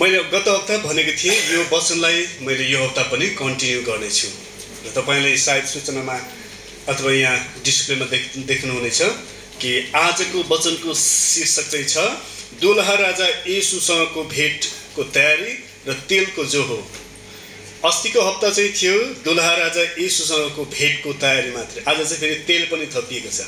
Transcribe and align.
मैले 0.00 0.18
गत 0.32 0.48
हप्ता 0.48 0.76
भनेको 0.88 1.12
थिएँ 1.20 1.36
यो 1.52 1.62
वचनलाई 1.68 2.24
मैले 2.42 2.64
यो 2.64 2.78
हप्ता 2.80 3.02
पनि 3.12 3.26
कन्टिन्यू 3.36 3.80
गर्नेछु। 3.84 4.28
र 4.84 4.92
तपाईँले 4.96 5.36
सायद 5.36 5.64
सूचनामा 5.68 6.16
अथवा 6.88 7.12
यहाँ 7.12 7.60
डिस्प्लेमा 7.60 8.06
देख 8.08 8.24
देख्नुहुनेछ 8.48 9.00
कि 9.60 9.92
आजको 9.92 10.38
वचनको 10.48 10.94
शीर्षक 10.96 11.68
चाहिँ 11.68 11.86
छ 11.86 11.96
दुलहा 12.60 12.94
राजा 13.04 13.28
येसुसँगको 13.44 14.24
भेटको 14.32 15.02
तयारी 15.12 15.52
र 15.84 15.92
तेलको 16.08 16.44
जो 16.48 16.62
हो 16.64 16.80
अस्तिको 17.84 18.20
हप्ता 18.22 18.50
चाहिँ 18.50 18.72
थियो 18.72 18.96
दुलहा 19.28 19.54
राजा 19.60 19.82
येसुसँगको 20.00 20.64
भेटको 20.72 21.12
तयारी 21.20 21.50
मात्रै। 21.52 21.84
आज 21.84 21.96
चाहिँ 22.00 22.16
फेरि 22.16 22.34
तेल 22.48 22.64
पनि 22.72 22.86
थपिएको 22.96 23.28
छ। 23.28 23.44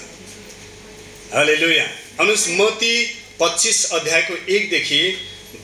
हले 1.33 1.57
लुया 1.57 1.85
आउनुहोस् 2.21 2.49
मती 2.61 2.95
पच्चिस 3.41 3.85
अध्यायको 3.97 4.35
एकदेखि 4.47 5.03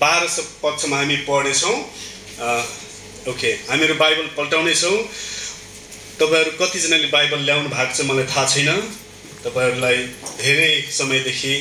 बाह्र 0.00 0.28
पक्षमा 0.62 0.96
हामी 0.96 1.16
पढ्नेछौँ। 1.28 1.76
ओके 3.30 3.50
हामीहरू 3.68 3.94
बाइबल 3.94 4.26
पल्टाउनेछौँ। 4.36 4.96
तपाईँहरू 6.20 6.50
कतिजनाले 6.60 7.08
बाइबल 7.10 7.40
ल्याउनु 7.44 7.68
भएको 7.68 7.94
छ 7.94 8.00
मलाई 8.08 8.26
थाहा 8.32 8.46
छैन। 8.46 8.70
तपाईँहरूलाई 9.44 9.98
धेरै 10.40 10.72
समयदेखि 10.92 11.52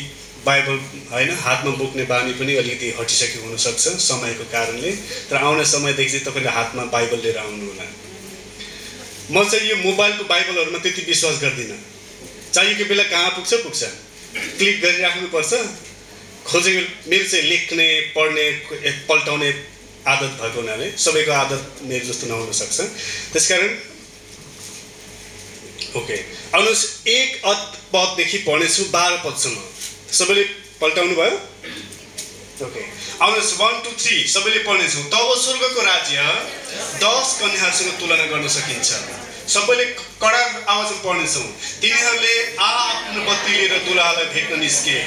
बाइबल 0.46 0.76
होइन 1.12 1.32
हातमा 1.44 1.72
बोक्ने 1.78 2.04
बानी 2.12 2.34
पनि 2.40 2.56
अलिकति 2.56 2.90
हटिसकेको 3.00 3.48
हुनसक्छ 3.48 3.84
समयको 4.08 4.46
कारणले। 4.52 4.92
तर 5.30 5.36
आउने 5.36 5.66
समयदेखि 5.66 6.10
चाहिँ 6.12 6.26
तपाईँले 6.26 6.52
हातमा 6.58 6.84
बाइबल 6.96 7.20
लिएर 7.24 7.38
आउनु 7.38 7.66
होला 7.66 7.86
म 9.32 9.44
चाहिँ 9.44 9.70
यो 9.70 9.76
मोबाइलको 9.78 10.24
बाइबलहरूमा 10.26 10.80
त्यति 10.84 11.02
विश्वास 11.08 11.36
गर्दिनँ। 11.42 11.80
चाहिएको 12.54 12.86
बेला 12.90 13.04
कहाँ 13.12 13.30
पुग्छ? 13.32 13.54
पुग्छ। 13.54 13.82
क्लिक 14.58 14.82
गरिराख्नुपर्छ। 14.82 15.54
खोजेको 16.50 16.82
मेरो 17.10 17.26
चाहिँ 17.30 17.46
लेख्ने 17.50 17.88
पढ्ने 18.16 18.46
पल्टाउने 19.10 19.50
आदत 20.08 20.32
भएको 20.42 20.62
हुनाले 20.62 20.88
सबैको 20.98 21.32
आदत 21.34 21.64
मेरो 21.86 22.06
जस्तो 22.10 22.26
नहुन 22.28 22.52
सक्छ। 22.60 22.78
त्यसकारण 23.34 23.72
ओके। 26.00 26.18
आउनुहोस् 26.56 26.84
एक 27.10 27.46
अत 27.46 27.62
पददेखि 27.94 28.38
पढ्नेछु 28.48 28.84
बाह्र 28.94 29.16
पदसम्म। 29.26 29.58
सबैले 30.18 30.44
पल्टाउनु 30.82 31.16
भयो? 31.16 31.38
ओके। 32.66 32.82
आउनुहोस् 33.26 33.54
वान 33.62 33.76
टू 33.86 33.92
थ्री 34.02 34.18
सबैले 34.34 34.60
पढ्नेछौँ। 34.66 35.04
तब 35.14 35.28
स्वर्गको 35.44 35.82
राज्य 35.82 36.18
दस 37.04 37.28
कन्याहरूसँग 37.42 37.92
तुलना 38.00 38.26
गर्न 38.26 38.48
सकिन्छ। 38.58 38.90
सबैले 39.50 39.86
कडा 40.22 40.44
आवाजमा 40.70 41.00
पढ्नेछौँ। 41.04 41.48
तिनीहरूले 41.82 42.36
आ 42.60 42.70
आफ्नो 42.86 43.22
बत्ती 43.30 43.52
लिएर 43.58 43.78
दुलालाई 43.86 44.26
भेट्न 44.34 44.60
निस्के। 44.60 44.98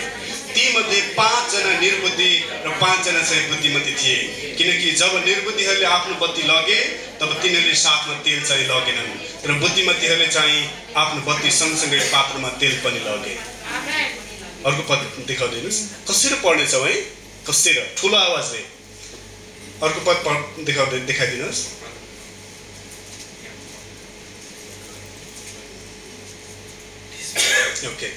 तीमध्ये 0.55 1.01
पाँचजना 1.17 1.73
निर्बुद्धि 1.81 2.31
र 2.65 2.71
पाँचजना 2.81 3.23
चाहिँ 3.23 3.49
बुद्धिमती 3.49 3.93
थिए। 4.01 4.19
किनकि 4.59 4.91
जब 5.01 5.13
निर्बुद्धिहरूले 5.27 5.87
आफ्नो 5.87 6.15
बत्ती 6.23 6.43
लगे 6.49 6.79
तब 7.21 7.31
तिनीहरूले 7.43 7.75
साथमा 7.77 8.15
तेल 8.27 8.41
चाहिँ 8.49 8.67
लगेनन् 8.69 9.13
र 9.49 9.59
बुद्धिमतीहरूले 9.63 10.29
चाहिँ 10.29 10.61
आफ्नो 10.97 11.21
बत्ती 11.29 11.51
सँगसँगै 11.59 12.01
पात्रमा 12.13 12.49
तेल 12.61 12.75
पनि 12.85 13.01
लगे। 13.09 13.35
अर्को 14.63 14.83
पद 14.89 15.01
देखाइदिनुहोस् 15.29 15.81
कसरी 16.09 16.37
पढ्नेछौँ 16.43 16.85
है 16.87 16.95
कसरी? 17.47 17.73
ठुलो 17.99 18.17
आवाजले। 18.17 18.61
अर्को 19.83 20.01
पद 20.07 20.17
देखाउँदै 20.67 20.99
देखाइदिनुहोस्। 21.11 21.61
ओके। 27.83 28.09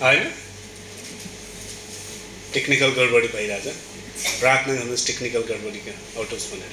होइन 0.00 0.22
टेक्निकल 2.56 2.90
गडबडी 2.98 3.28
भइरहेछ। 3.36 3.66
प्रार्थना 4.40 4.74
गर्नुहोस् 4.74 5.06
टेक्निकल 5.06 5.42
गडबडीका 5.50 5.92
आउटोस् 6.18 6.50
भनेर। 6.50 6.72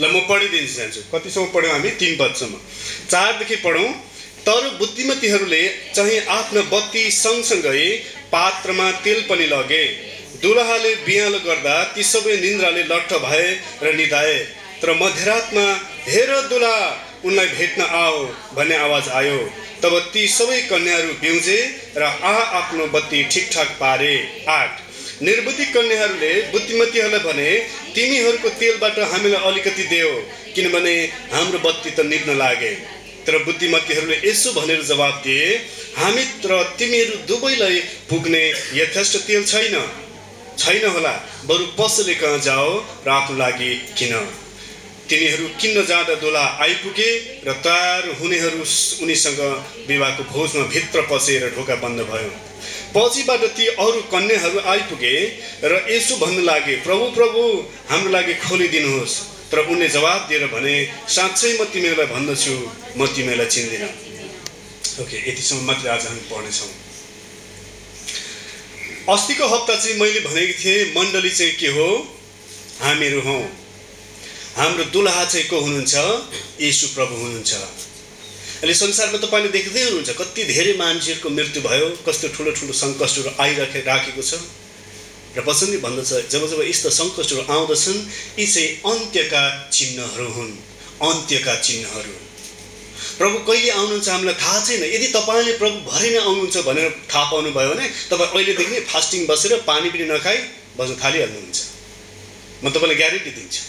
ल 0.00 0.04
म 0.08 0.20
पढिदिन्छु 0.28 0.74
जान्छु। 0.74 1.00
कतिसम्म 1.12 1.46
पढ्यौँ 1.54 1.72
हामी? 1.72 1.90
तिन 2.00 2.12
पदसम्म। 2.16 2.54
चारदेखि 3.12 3.56
पढौँ 3.66 3.88
तर 4.46 4.62
बुद्धिमतीहरूले 4.78 5.62
चाहिँ 5.94 6.18
आफ्नो 6.32 6.62
बत्ती 6.72 7.02
सँगसँगै 7.12 7.84
पात्रमा 8.32 8.90
तेल 9.04 9.20
पनि 9.28 9.46
लगे। 9.46 9.84
दुलहाले 10.42 10.94
बिहालो 11.06 11.38
गर्दा 11.44 11.74
ती 11.94 12.02
सबै 12.02 12.36
निन्द्राले 12.40 12.82
लट्ठ 12.84 13.12
भए 13.26 13.46
र 13.82 13.94
निधाए। 13.94 14.38
तर 14.80 14.92
मध्यरातमा 14.98 15.66
हेर 16.08 16.30
दुला! 16.48 16.76
उनलाई 17.24 17.46
भेट्न 17.48 17.82
आओ 17.96 18.16
भन्ने 18.56 18.76
आवाज 18.76 19.08
आयो। 19.18 19.38
तब 19.82 19.98
ती 20.12 20.22
सबै 20.28 20.60
कन्याहरू 20.62 21.12
बिउजे 21.20 21.58
र 21.96 22.02
आ 22.02 22.32
आफ्नो 22.60 22.86
बत्ती 22.94 23.22
ठिकठाक 23.24 23.68
पारे। 23.80 24.14
आठ। 24.48 24.72
निर्बुद्धि 25.22 25.64
कन्याहरूले 25.74 26.32
बुद्धिमतीहरूलाई 26.52 27.20
भने 27.20 27.50
तिमीहरूको 27.94 28.48
तेलबाट 28.60 28.98
हामीलाई 29.12 29.42
अलिकति 29.50 29.84
देऊ 29.84 30.12
किनभने 30.54 30.94
हाम्रो 31.32 31.58
बत्ती 31.58 31.90
त 31.90 32.06
निप्न 32.06 32.36
लागे। 32.36 32.74
तर 33.26 33.38
बुद्धिमतीहरूले 33.44 34.16
यसो 34.24 34.52
भनेर 34.52 34.82
जवाब 34.82 35.14
दिए 35.24 35.48
हामी 35.96 36.24
र 36.44 36.62
तिमीहरू 36.78 37.16
दुवैलाई 37.28 37.78
पुग्ने 38.10 38.44
यथेष्ट 38.74 39.16
तेल 39.26 39.44
छैन। 39.46 39.74
छैन 40.58 40.84
होला 40.86 41.12
बरु 41.46 41.64
पसले 41.78 42.14
कहाँ 42.14 42.38
जाओ 42.38 42.70
र 43.06 43.10
आफ्नो 43.10 43.36
लागि 43.38 43.70
किन? 43.98 44.12
तिनीहरू 45.12 45.46
किन्न 45.60 45.84
जाँदा 45.84 46.14
दोला 46.24 46.44
आइपुगे 46.64 47.10
र 47.44 47.52
तयार 47.60 48.02
हुनेहरू 48.20 48.64
उनीसँग 49.04 49.40
विवाहको 49.88 50.22
भोजमा 50.32 50.64
भित्र 50.72 51.00
पसेर 51.10 51.42
ढोका 51.52 51.76
बन्द 51.84 52.00
भयो। 52.08 52.30
पछिबाट 52.96 53.42
ती 53.56 53.66
अरू 53.76 54.00
कन्याहरू 54.08 54.58
आइपुगे 54.72 55.14
र 55.68 55.72
यसो 55.90 56.16
भन्नु 56.16 56.42
लागे 56.48 56.76
प्रभु 56.88 57.04
प्रभु 57.12 57.42
हाम्रो 57.92 58.10
लागि 58.16 58.34
खोलिदिनुहोस्। 58.40 59.14
तर 59.52 59.58
उनले 59.68 59.88
जवाब 59.92 60.20
दिएर 60.28 60.46
भने 60.48 60.74
साँच्चै 61.12 61.52
म 61.60 61.68
तिमीहरूलाई 61.68 62.08
भन्दछु 62.08 62.56
म 62.96 63.00
तिमीलाई 63.12 63.48
चिन्दिनँ। 63.52 63.92
ओके 65.02 65.16
यतिसम्म 65.28 65.60
मात्रै 65.68 65.90
आज 65.92 66.02
हामी 66.08 66.22
पढ्नेछौँ। 66.32 66.72
अस्तिको 69.12 69.44
हप्ता 69.44 69.74
चाहिँ 69.76 69.96
मैले 70.00 70.20
भनेको 70.24 70.54
थिएँ 70.56 70.92
मण्डली 70.96 71.30
चाहिँ 71.30 71.52
के 71.60 71.68
हो? 71.76 71.88
हामीहरू 72.80 73.20
हौँ। 73.28 73.42
हाम्रो 74.56 74.84
दुलहा 74.92 75.24
चाहिँ 75.24 75.48
को 75.48 75.60
हुनुहुन्छ? 75.60 75.94
यीशु 76.60 76.86
प्रभु 76.94 77.14
हुनुहुन्छ। 77.16 77.52
अहिले 78.60 78.74
संसारमा 78.74 79.18
तपाईँले 79.24 79.48
देख्दै 79.48 79.82
हुनुहुन्छ 79.82 80.10
कति 80.12 80.42
धेरै 80.44 80.74
मान्छेहरूको 80.76 81.28
मृत्यु 81.28 81.62
भयो 81.62 81.86
कस्तो 82.04 82.28
ठुलो 82.36 82.50
ठुलो 82.52 82.72
सङ्कष्टहरू 82.76 83.30
आइराखे 83.40 83.80
राखेको 83.88 84.22
छ। 84.22 84.32
र 85.32 85.40
वचन 85.48 85.72
नै 85.72 85.78
भन्दछ 85.80 86.28
जब 86.28 86.44
जब 86.52 86.60
यस्ता 86.68 86.90
सङ्कष्टहरू 86.92 87.42
आउँदछन् 87.48 88.00
यी 88.38 88.46
चाहिँ 88.46 88.68
अन्त्यका 88.92 89.42
चिन्हहरू 89.72 90.28
हुन् 90.36 90.52
अन्त्यका 91.00 91.54
चिन्हहरू। 91.66 92.14
प्रभु 93.18 93.36
कहिले 93.48 93.70
आउनुहुन्छ 93.72 94.08
हामीलाई 94.08 94.36
थाहा 94.36 94.58
छैन। 94.68 94.82
यदि 94.84 95.08
तपाईँले 95.16 95.52
प्रभु 95.58 95.76
भरे 95.88 96.08
नै 96.12 96.20
आउनुहुन्छ 96.28 96.56
भनेर 96.68 96.88
थाहा 97.08 97.24
पाउनुभयो 97.32 97.72
भने 97.72 97.86
तपाईँ 98.12 98.30
अहिलेदेखि 98.36 98.72
नै 98.76 98.80
फास्टिङ 98.92 99.20
बसेर 99.32 99.52
पानी 99.64 99.88
पनि 99.90 100.04
नखाइ 100.12 100.38
बस्न 100.76 100.92
थालिहाल्नुहुन्छ। 101.02 101.58
म 102.62 102.64
तपाईँलाई 102.68 102.98
ग्यारेन्टी 103.00 103.30
दिन्छु। 103.40 103.62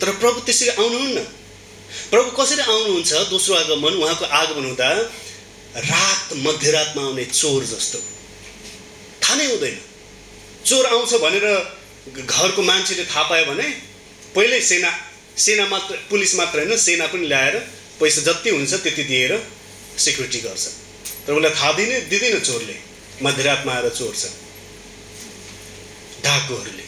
तर 0.00 0.10
प्रभु 0.18 0.40
त्यसरी 0.40 0.68
आउनुहुन्न। 0.70 1.18
प्रभु 2.10 2.30
कसरी 2.36 2.62
आउनुहुन्छ? 2.62 3.12
दोस्रो 3.30 3.54
आगमन 3.54 3.94
उहाँको 3.98 4.24
आगमन 4.24 4.64
हुँदा 4.64 4.88
रात 5.84 6.32
मध्यरातमा 6.44 7.02
आउने 7.02 7.24
चोर 7.24 7.64
जस्तो। 7.64 7.98
थाहा 9.22 9.34
नै 9.34 9.46
हुँदैन। 9.46 9.78
चोर 10.64 10.86
आउँछ 10.86 11.14
भनेर 11.24 11.46
घरको 12.08 12.62
मान्छेले 12.62 13.04
थाहा 13.04 13.22
पायो 13.28 13.44
भने 13.46 13.68
पहिल्यै 14.34 14.60
सेना 14.62 14.90
सेना 15.36 15.66
मात्र 15.68 15.94
पुलिस 16.10 16.34
मात्र 16.36 16.58
होइन 16.58 16.76
सेना 16.78 17.06
पनि 17.12 17.26
ल्याएर 17.28 17.56
पैसा 18.00 18.20
जति 18.22 18.50
हुन्छ 18.50 18.74
त्यति 18.74 19.04
दिएर 19.04 19.32
सेक्युरिटी 19.98 20.40
गर्छ। 20.40 20.64
तर 21.26 21.32
उसलाई 21.32 21.54
थाहा 21.54 21.72
दिने 21.72 22.00
दिँदैन 22.10 22.38
चोरले। 22.40 22.76
मध्यरातमा 23.22 23.72
आएर 23.72 23.88
चोर 23.90 24.14
छ 24.14 24.24
डाकुहरूले। 26.24 26.86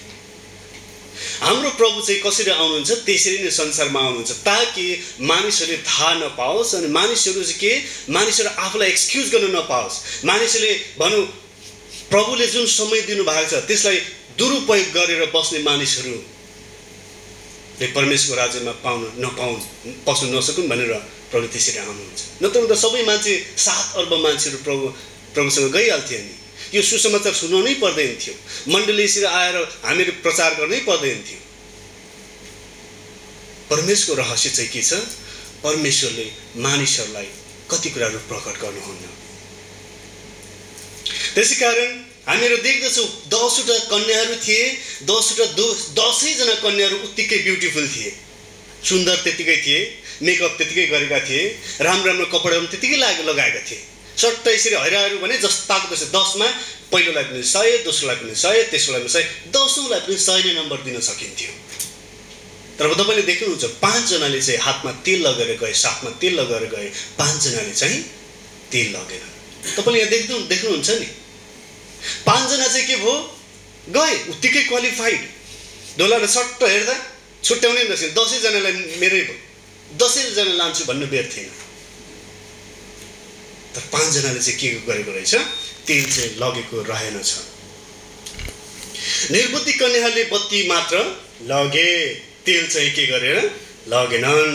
हाम्रो 1.42 1.70
प्रभु 1.80 1.98
चाहिँ 2.06 2.20
कसरी 2.22 2.50
आउनुहुन्छ 2.50 2.90
त्यसरी 3.06 3.38
नै 3.44 3.50
संसारमा 3.50 4.00
आउनुहुन्छ 4.00 4.30
ताकि 4.46 4.86
मानिसहरूले 5.30 5.78
थाहा 5.86 6.12
नपाओस् 6.22 6.74
अनि 6.78 6.88
मानिसहरू 6.98 7.42
चाहिँ 7.42 7.60
के 7.60 7.72
मानिसहरू 8.12 8.50
आफूलाई 8.64 8.88
एक्सक्युज 8.88 9.26
गर्न 9.34 9.48
नपाओस्। 9.56 9.94
मानिसहरूले 10.24 10.72
भनौँ 10.98 11.24
प्रभुले 12.10 12.46
जुन 12.46 12.66
समय 12.66 13.00
दिनुभएको 13.08 13.48
छ 13.50 13.52
त्यसलाई 13.68 13.98
दुरुपयोग 14.38 14.88
गरेर 14.96 15.22
बस्ने 15.34 15.58
मानिसहरूले 15.68 16.20
परमेश्वरको 17.80 18.34
राज्यमा 18.40 18.72
पाउन 18.84 19.00
नपाउन् 19.24 19.60
पस्न 20.06 20.24
नसकुन् 20.36 20.68
भनेर 20.68 20.92
प्रभु 21.30 21.46
त्यसरी 21.54 21.78
आउनुहुन्छ। 21.80 22.20
नत्र 22.42 22.60
त 22.66 22.72
सबै 22.76 23.02
मान्छे 23.08 23.32
सात 23.56 23.86
अर्ब 24.00 24.12
मान्छेहरू 24.26 24.58
प्रभु 24.66 24.84
प्रभुसँग 25.34 25.72
गइहाल्थ्यो 25.72 26.18
नि 26.18 26.34
यो 26.74 26.82
सुसमाचार 26.82 27.34
सुनाउनै 27.34 27.74
पर्दैन 27.82 28.12
थियो। 28.20 28.34
मण्डली 28.72 29.02
यसरी 29.04 29.24
आएर 29.26 29.56
हामीहरू 29.84 30.12
प्रचार 30.22 30.54
गर्नै 30.54 30.78
पर्दैन 30.86 31.18
थियो। 31.28 31.40
परमेश्वरको 33.70 34.22
रहस्य 34.22 34.50
चाहिँ 34.50 34.70
के 34.70 34.82
छ? 34.82 34.92
परमेश्वरले 35.62 36.26
मानिसहरूलाई 36.62 37.28
कति 37.70 37.90
कुराहरू 37.90 38.18
प्रकट 38.30 38.54
गर्नुहुन्न। 38.62 39.04
त्यसै 41.34 41.54
कारण 41.54 41.90
हामीहरू 42.28 42.56
देख्दछौँ 42.62 43.06
दसवटा 43.34 43.76
कन्याहरू 43.90 44.34
थिए 44.46 44.64
दसवटा 45.10 45.44
दो 45.58 45.66
दसैँजना 45.98 46.54
कन्याहरू 46.64 46.96
उत्तिकै 47.06 47.38
ब्युटिफुल 47.46 47.86
थिए। 47.94 48.10
सुन्दर 48.88 49.16
त्यत्तिकै 49.24 49.56
थिए 49.66 49.80
मेकअप 50.22 50.52
त्यत्तिकै 50.58 50.86
गरेका 50.86 51.18
थिए 51.28 51.42
राम्रो 51.86 52.06
राम्रो 52.10 52.26
कपडाहरू 52.34 52.66
पनि 52.66 52.70
त्यत्तिकै 52.70 52.98
लाग 53.02 53.16
लगाएका 53.28 53.60
थिए। 53.68 53.80
सट्ट 54.20 54.46
यसरी 54.48 54.76
हैराहरू 54.84 55.18
भने 55.24 55.36
जस्ताको 55.44 55.86
त्यसै 55.88 56.08
दसमा 56.16 56.46
पहिलोलाई 56.92 57.24
पनि 57.30 57.42
सय 57.54 57.78
दोस्रोलाई 57.84 58.16
पनि 58.22 58.34
सय 58.44 58.62
तेस्रोलाई 58.70 59.00
पनि 59.02 59.12
सय 59.16 59.24
दसौँलाई 59.54 60.00
पनि 60.06 60.16
सय 60.26 60.40
नै 60.46 60.52
नम्बर 60.60 60.78
दिन 60.86 61.00
सकिन्थ्यो। 61.08 61.52
तर 62.78 62.94
तपाईँले 63.00 63.22
देख्नुहुन्छ 63.22 63.64
पाँचजनाले 63.84 64.40
चाहिँ 64.42 64.60
हातमा 64.66 64.92
तेल 65.06 65.26
लगेर 65.26 65.50
गए 65.62 65.72
साथमा 65.80 66.10
तेल 66.20 66.34
लगेर 66.40 66.64
गए 66.74 66.88
पाँचजनाले 67.18 67.72
चाहिँ 67.72 68.00
तेल 68.72 68.88
लगेन। 68.96 69.24
तपाईँले 69.76 69.98
यहाँ 70.00 70.10
देख्नु 70.10 70.38
देख्नुहुन्छ 70.48 70.90
नि। 70.90 71.08
पाँचजना 72.26 72.66
चाहिँ 72.66 72.86
के 72.86 72.96
भयो? 72.96 73.16
गए 73.96 74.14
उत्तिकै 74.32 74.62
क्वालिफाइड 74.64 75.20
डोलाएर 75.98 76.26
सट्ट 76.26 76.62
हेर्दा 76.62 76.96
छुट्याउनै 77.44 77.84
नसक्ने 77.90 78.12
दसैँजनालाई 78.16 78.72
मेरै 79.00 79.22
भयो। 79.28 79.38
दसैँजना 80.00 80.52
लान्छु 80.60 80.84
भन्नु 80.88 81.06
बेर 81.12 81.26
थिएन। 81.32 81.50
तर 83.74 83.80
पाँचजनाले 83.92 84.40
चाहिँ 84.40 84.58
के 84.60 84.68
गरेको 84.86 85.12
रहेछ? 85.12 85.34
तेल 85.86 86.04
चाहिँ 86.12 86.30
लगेको 86.42 86.82
रहेनछ 86.90 87.30
निर्बुद्धि 89.30 89.72
कन्याहरूले 89.72 90.24
बत्ती 90.24 90.58
मात्र 90.68 90.96
लगे। 91.50 91.90
तेल 92.46 92.66
चाहिँ 92.66 92.90
के 92.90 93.06
गरेर 93.06 93.38
लगेनन्। 93.88 94.52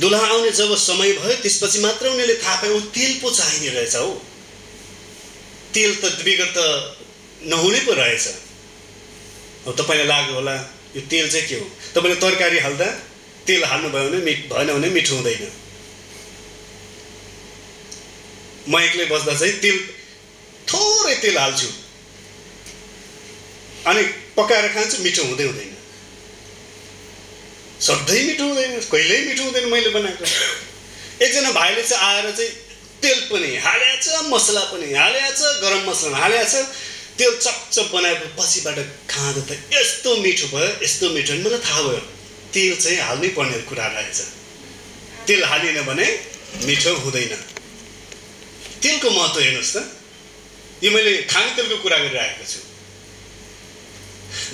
दुलहा 0.00 0.26
आउने 0.26 0.50
जब 0.50 0.74
समय 0.76 1.12
भयो 1.12 1.34
त्यसपछि 1.42 1.78
मात्र 1.78 2.08
उनीहरूले 2.08 2.34
थाहा 2.42 2.56
पायो 2.62 2.80
तेल 2.94 3.12
पो 3.22 3.30
चाहिने 3.30 3.68
रहेछ 3.68 3.94
हौ। 3.96 4.10
तेल 5.74 5.94
त 5.94 6.04
बिगर 6.24 6.48
त 6.56 6.58
नहुने 7.46 7.80
पो 7.80 7.92
रहेछ। 7.92 8.26
अब 9.66 9.74
तपाईँलाई 9.78 10.06
लाग्यो 10.06 10.34
होला 10.34 10.54
यो 10.96 11.00
तेल 11.10 11.30
चाहिँ 11.30 11.46
के 11.48 11.54
हो? 11.54 11.66
तपाईँले 11.94 12.16
तरकारी 12.20 12.58
हाल्दा 12.58 12.86
तेल 13.46 13.64
हाल्नुभयो 13.64 14.08
भने 14.10 14.18
मिठ 14.24 14.38
भएन 14.52 14.68
भने 14.74 14.88
मिठो 14.90 15.14
हुँदैन। 15.14 15.50
म 18.68 18.80
एक्लै 18.80 19.06
बस्दा 19.06 19.34
चाहिँ 19.34 19.54
तेल 19.60 19.78
थोरै 20.68 21.14
तेल 21.22 21.38
हाल्छु। 21.38 21.68
अनि 23.90 24.02
पकाएर 24.36 24.68
खान्छु 24.74 25.02
मिठो 25.02 25.22
हुँदै 25.24 25.44
हुँदैन। 25.44 25.76
सधैँ 27.80 28.22
मिठो 28.26 28.44
हुँदैन 28.44 28.80
कहिल्यै 28.92 29.20
मिठो 29.26 29.42
हुँदैन 29.44 29.68
मैले 29.72 29.90
बनाएको। 29.90 30.24
एकजना 31.24 31.50
भाइले 31.52 31.82
चाहिँ 31.82 32.04
आएर 32.04 32.30
चाहिँ 32.36 32.50
तेल 33.02 33.20
पनि 33.32 33.56
हालेछ 33.64 34.08
मसला 34.28 34.64
पनि 34.72 34.92
हालेछ 34.92 35.40
गरम 35.62 35.90
मसला 35.90 36.16
हालेछ। 36.18 36.54
तेल 37.18 37.32
चपचप 37.36 37.90
बनाएको 37.92 38.26
पछिबाट 38.36 38.78
खाँदा 39.08 39.40
त 39.48 39.56
यस्तो 39.72 40.16
मिठो 40.24 40.46
भयो 40.52 40.68
यस्तो 40.84 41.08
मिठो 41.16 41.32
भने 41.32 41.42
मलाई 41.48 41.60
थाहा 41.64 41.82
भयो 41.82 42.02
तेल 42.52 42.76
चाहिँ 42.76 42.98
हाल्नै 43.08 43.28
पर्ने 43.36 43.58
कुरा 43.68 43.86
रहेछ। 43.86 44.20
तेल 45.26 45.44
हालिएन 45.44 45.80
भने 45.88 46.06
मिठो 46.66 46.94
हुँदैन। 47.04 47.32
तेलको 48.82 49.10
महत्त्व 49.10 49.40
हेर्नुहोस् 49.40 49.76
त। 49.76 49.78
यो 50.82 50.90
मैले 50.90 51.22
खाने 51.22 51.50
तेलको 51.56 51.76
कुरा 51.82 51.98
गरिरहेको 51.98 52.44
छु। 52.44 52.60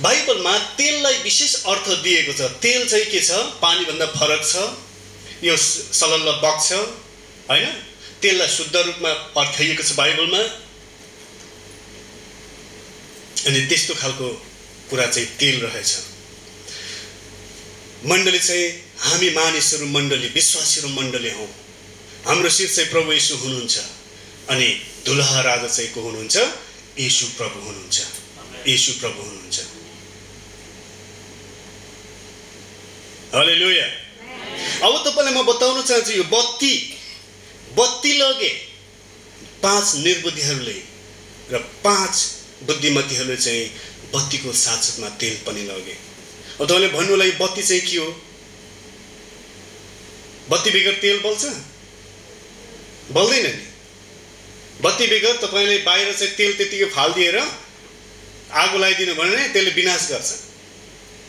बाइबलमा 0.01 0.57
तेललाई 0.77 1.17
विशेष 1.23 1.63
अर्थ 1.63 1.87
दिएको 2.03 2.33
छ। 2.33 2.41
तेल 2.61 2.87
चाहिँ 2.89 3.05
के 3.05 3.19
छ? 3.21 3.31
पानीभन्दा 3.61 4.05
फरक 4.05 4.41
छ। 4.43 4.55
यो 5.43 5.57
सलल्ल 5.57 6.31
बग्छ 6.43 6.71
होइन? 7.49 7.67
तेललाई 8.21 8.47
शुद्ध 8.47 8.75
रूपमा 8.75 9.09
अर्थाइएको 9.09 9.83
छ 9.83 9.91
बाइबलमा। 9.95 10.41
अनि 13.47 13.59
त्यस्तो 13.69 13.93
खालको 13.95 14.27
कुरा 14.89 15.05
चाहिँ 15.05 15.27
तेल 15.39 15.61
रहेछ। 15.61 15.91
मण्डली 18.05 18.39
चाहिँ 18.39 18.65
हामी 18.99 19.29
मानिसहरू 19.29 19.85
मण्डली 19.87 20.27
विश्वासीहरू 20.27 20.89
मण्डली 20.89 21.29
हौँ। 21.29 21.47
हाम्रो 22.25 22.49
शिर 22.49 22.69
चाहिँ 22.69 22.89
प्रभु 22.89 23.11
यीशु 23.11 23.35
हुनुहुन्छ। 23.37 23.96
अनि 24.49 24.67
दुलहा 25.05 25.41
राजा 25.41 25.67
चाहिँ 25.67 25.93
को 25.93 26.01
हुनुहुन्छ? 26.01 26.37
यीशु 26.99 27.25
प्रभु 27.37 27.59
हुनुहुन्छ। 27.59 28.01
यीशु 28.67 28.91
प्रभु 28.99 29.21
हुनुहुन्छ। 29.21 29.59
हले 33.35 33.55
लुया 33.55 33.85
अब 34.87 34.93
तपाईँलाई 35.07 35.33
म 35.33 35.45
बताउन 35.45 35.81
चाहन्छु 35.81 36.11
यो 36.11 36.23
बत्ती। 36.23 36.73
बत्ती 37.77 38.13
लगे। 38.17 38.49
पाँच 39.63 39.95
निर्बुद्धिहरूले 39.95 40.77
र 41.51 41.57
पाँच 41.57 42.15
बुद्धिमतीहरूले 42.63 43.37
चाहिँ 43.37 43.65
बत्तीको 44.13 44.53
साथसाथमा 44.53 45.09
तेल 45.09 45.35
पनि 45.45 45.63
लगे। 45.63 45.95
अब 46.61 46.65
तपाईँले 46.65 46.87
भन्नुलाई 46.87 47.31
बत्ती 47.31 47.63
चाहिँ 47.63 47.81
के 47.81 47.97
हो? 47.97 48.09
बत्ती 50.49 50.71
बेगर 50.71 50.93
तेल 50.93 51.19
बल्छ? 51.19 51.45
बल्दैन 53.11 53.45
नि। 53.45 53.66
बत्ती 54.81 55.05
बेगर 55.07 55.35
तपाईँले 55.41 55.77
बाहिर 55.85 56.13
चाहिँ 56.13 56.33
तेल 56.35 56.51
त्यतिकै 56.57 56.85
फालिदिएर 56.95 57.37
आगो 58.53 58.77
लगाइदिनु 58.77 59.13
भने 59.15 59.47
त्यसले 59.53 59.71
विनाश 59.71 60.03
गर्छ। 60.11 60.29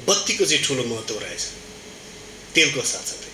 बत्तीको 0.09 0.45
चाहिँ 0.45 0.65
ठुलो 0.65 0.83
महत्त्व 0.85 1.19
रहेछ। 1.19 1.43
तेलको 2.55 2.83
साथसाथै 2.83 3.27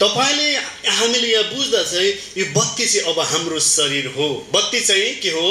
तपाईँले 0.00 0.48
हामीले 0.90 1.28
यहाँ 1.32 1.44
बुझ्दा 1.54 1.82
चाहिँ 1.82 2.10
यो 2.36 2.44
बत्ती 2.52 2.86
चाहिँ 2.86 3.12
अब 3.12 3.18
हाम्रो 3.32 3.58
शरीर 3.58 4.06
हो। 4.16 4.28
बत्ती 4.54 4.80
चाहिँ 4.80 5.14
के 5.22 5.30
हो? 5.30 5.48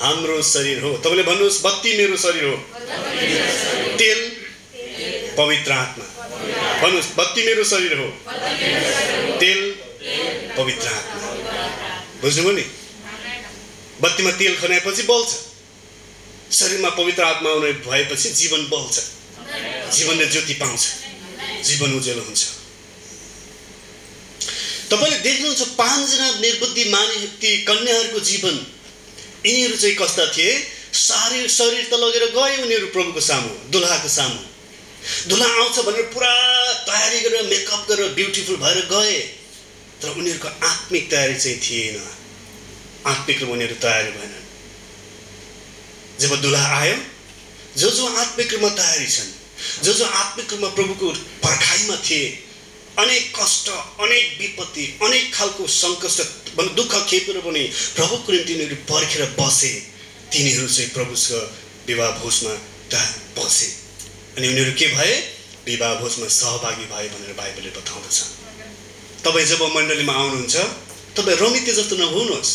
हाम्रो 0.00 0.42
शरीर 0.42 0.78
हो। 0.82 0.90
तपाईँले 1.02 1.22
भन्नुहोस् 1.22 1.62
बत्ती 1.64 1.96
मेरो 1.98 2.16
शरीर 2.16 2.44
हो। 2.44 2.56
तेल 3.98 4.20
पवित्र 5.38 5.72
आत्मा। 5.72 6.06
भन्नुहोस् 6.82 7.14
बत्ती 7.18 7.40
मेरो 7.46 7.64
शरीर 7.64 7.94
हो। 7.98 8.08
तेल 9.38 9.60
पवित्र 10.56 10.86
आत्मा। 10.88 11.26
बुझ्नुभयो 12.22 12.52
नि? 12.52 12.64
बत्तीमा 14.00 14.30
तेल 14.30 14.56
खनाएपछि 14.60 15.02
बल्छ। 15.02 15.30
शरीरमा 16.52 16.88
पवित्र 16.88 17.22
आत्मा 17.22 17.50
आउने 17.50 17.72
भएपछि 17.72 18.30
जीवन 18.30 18.62
बल्छ। 18.62 19.00
जीवनले 19.94 20.26
ज्योति 20.26 20.54
पाउँछ। 20.54 20.80
जीवन 21.64 21.94
उज्यालो 21.94 22.22
हुन्छ। 22.22 22.46
तपाईँले 24.90 25.18
देख्नुहुन्छ 25.18 25.62
पाँचजना 25.62 26.30
निर्बुद्धि 26.40 26.84
मानि 26.84 27.26
ती 27.26 27.56
कन्याहरूको 27.62 28.20
जीवन। 28.20 28.66
यिनीहरू 29.46 29.76
चाहिँ 29.76 29.96
कस्ता 29.96 30.26
थिए? 30.26 30.66
शरीर 30.94 31.48
शरीर 31.48 31.88
त 31.90 31.94
लगेर 31.94 32.24
गए 32.30 32.62
उनीहरू 32.62 32.86
प्रभुको 32.86 33.20
सामु 33.20 33.70
दुल्हाको 33.70 34.08
सामु। 34.08 34.40
दुल्हा 35.28 35.48
आउँछ 35.48 35.78
भनेर 35.78 36.02
पुरा 36.02 36.32
तयारी 36.72 37.20
गरेर 37.20 37.42
मेकअप 37.42 37.86
गरेर 37.88 38.08
ब्युटिफुल 38.08 38.56
भएर 38.56 38.86
गए। 38.86 39.18
तर 40.02 40.08
उनीहरूको 40.08 40.48
आत्मिक 40.66 41.10
तयारी 41.10 41.34
चाहिँ 41.34 41.58
थिएन। 41.58 42.17
आत्मिक 43.10 43.40
रूपमा 43.40 43.54
उनीहरू 43.54 43.76
तयारी 43.82 44.10
भएनन् 44.10 44.46
जब 46.20 46.40
दुल्हा 46.42 46.66
आयो 46.78 46.96
जो 47.78 47.90
जो 47.90 48.04
आत्मिक 48.16 48.52
रूपमा 48.52 48.70
तयारी 48.80 49.06
छन् 49.06 49.30
जो 49.84 49.92
जो 49.92 50.04
आत्मिक 50.04 50.52
रूपमा 50.52 50.68
प्रभुको 50.68 51.10
पर्खाइमा 51.44 51.96
थिए 52.08 52.26
अनेक 52.98 53.24
कष्ट 53.38 53.68
अनेक 54.04 54.26
विपत्ति 54.40 54.84
अनेक 55.02 55.34
खालको 55.34 55.66
सङ्कष्ट 55.66 56.18
दुःख 56.58 56.94
खेपेर 57.10 57.38
पनि 57.40 57.62
प्रभुको 57.96 58.32
निम्ति 58.32 58.54
उनीहरू 58.54 58.76
पर्खेर 58.90 59.22
बसे 59.40 59.70
तिनीहरू 60.32 60.68
चाहिँ 60.68 60.90
प्रभुसँग 60.90 61.42
विवाह 61.86 62.10
भोजमा 62.18 62.54
बसे। 63.38 63.66
अनि 64.36 64.48
उनीहरू 64.48 64.72
के 64.72 64.86
भए? 64.96 65.12
विवाह 65.66 65.94
भोजमा 65.94 66.26
सहभागी 66.28 66.86
भए 66.86 67.08
भनेर 67.08 67.32
बाइबलले 67.38 67.70
बताउँदछ। 67.70 68.18
तपाईँ 69.24 69.46
जब 69.46 69.62
मण्डलीमा 69.76 70.12
आउनुहुन्छ 70.12 70.56
तपाईँ 71.16 71.36
रमिते 71.36 71.72
जस्तो 71.72 71.96
नहुनुहोस् 71.96 72.50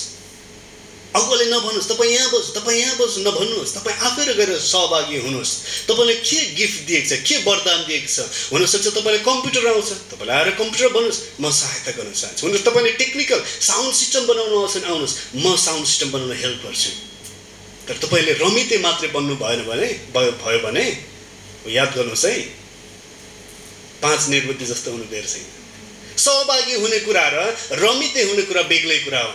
अरूले 1.13 1.46
नभन्नुहोस् 1.46 1.89
तपाईँ 1.93 2.12
यहाँ 2.13 2.29
बस्नु 2.34 2.51
तपाईँ 2.58 2.79
यहाँ 2.79 2.96
बस्नु 2.98 3.22
नभन्नुहोस् 3.24 3.74
तपाईँ 3.77 3.98
आफै 4.01 4.34
गएर 4.34 4.51
सहभागी 4.58 5.17
हुनुहोस्। 5.25 5.51
तपाईँले 5.86 6.15
के 6.25 6.39
गिफ्ट 6.58 6.79
दिएको 6.89 7.05
छ 7.05 7.22
के 7.22 7.36
वरदान 7.46 7.79
दिएको 7.86 8.10
छ? 8.10 8.17
हुनसक्छ 8.50 8.88
तपाईँले 8.98 9.22
कम्प्युटर 9.22 9.67
आउँछ। 9.70 9.89
तपाईँले 10.10 10.34
आएर 10.34 10.50
कम्प्युटर 10.58 10.89
भन्नुहोस् 10.89 11.22
म 11.38 11.46
सहायता 11.53 11.91
गर्न 11.93 12.12
चाहन्छु। 12.17 12.41
हुनुहोस् 12.50 12.65
तपाईँले 12.65 12.91
टेक्निकल 12.98 13.39
साउन्ड 13.46 13.93
सिस्टम 13.93 14.24
बनाउनु 14.25 14.55
आउँछ 14.58 14.74
भने 14.74 14.89
आउनुहोस् 14.89 15.15
म 15.38 15.46
साउन्ड 15.53 15.86
सिस्टम 15.86 16.10
बनाउन 16.17 16.34
हेल्प 16.34 16.60
गर्छु। 16.65 16.91
तर 17.88 17.96
तपाईँले 18.01 18.34
रमिते 18.41 18.77
मात्रै 18.82 19.10
बन्नु 19.13 19.36
भएन 19.38 19.62
भने 19.70 19.88
भयो 20.17 20.60
भने 20.65 20.86
याद 21.77 21.89
गर्नुहोस् 21.93 22.25
है 22.25 22.36
पाँच 24.01 24.22
निर्वृत्ति 24.34 24.65
जस्तो 24.65 24.91
हुनु 24.91 25.05
छैन। 25.13 25.46
सहभागी 26.17 26.74
हुने 26.82 27.00
कुरा 27.05 27.25
र 27.34 27.38
रमिते 27.86 28.22
हुने 28.24 28.43
कुरा 28.50 28.62
बेग्लै 28.65 28.98
कुरा 29.05 29.22
हो। 29.22 29.34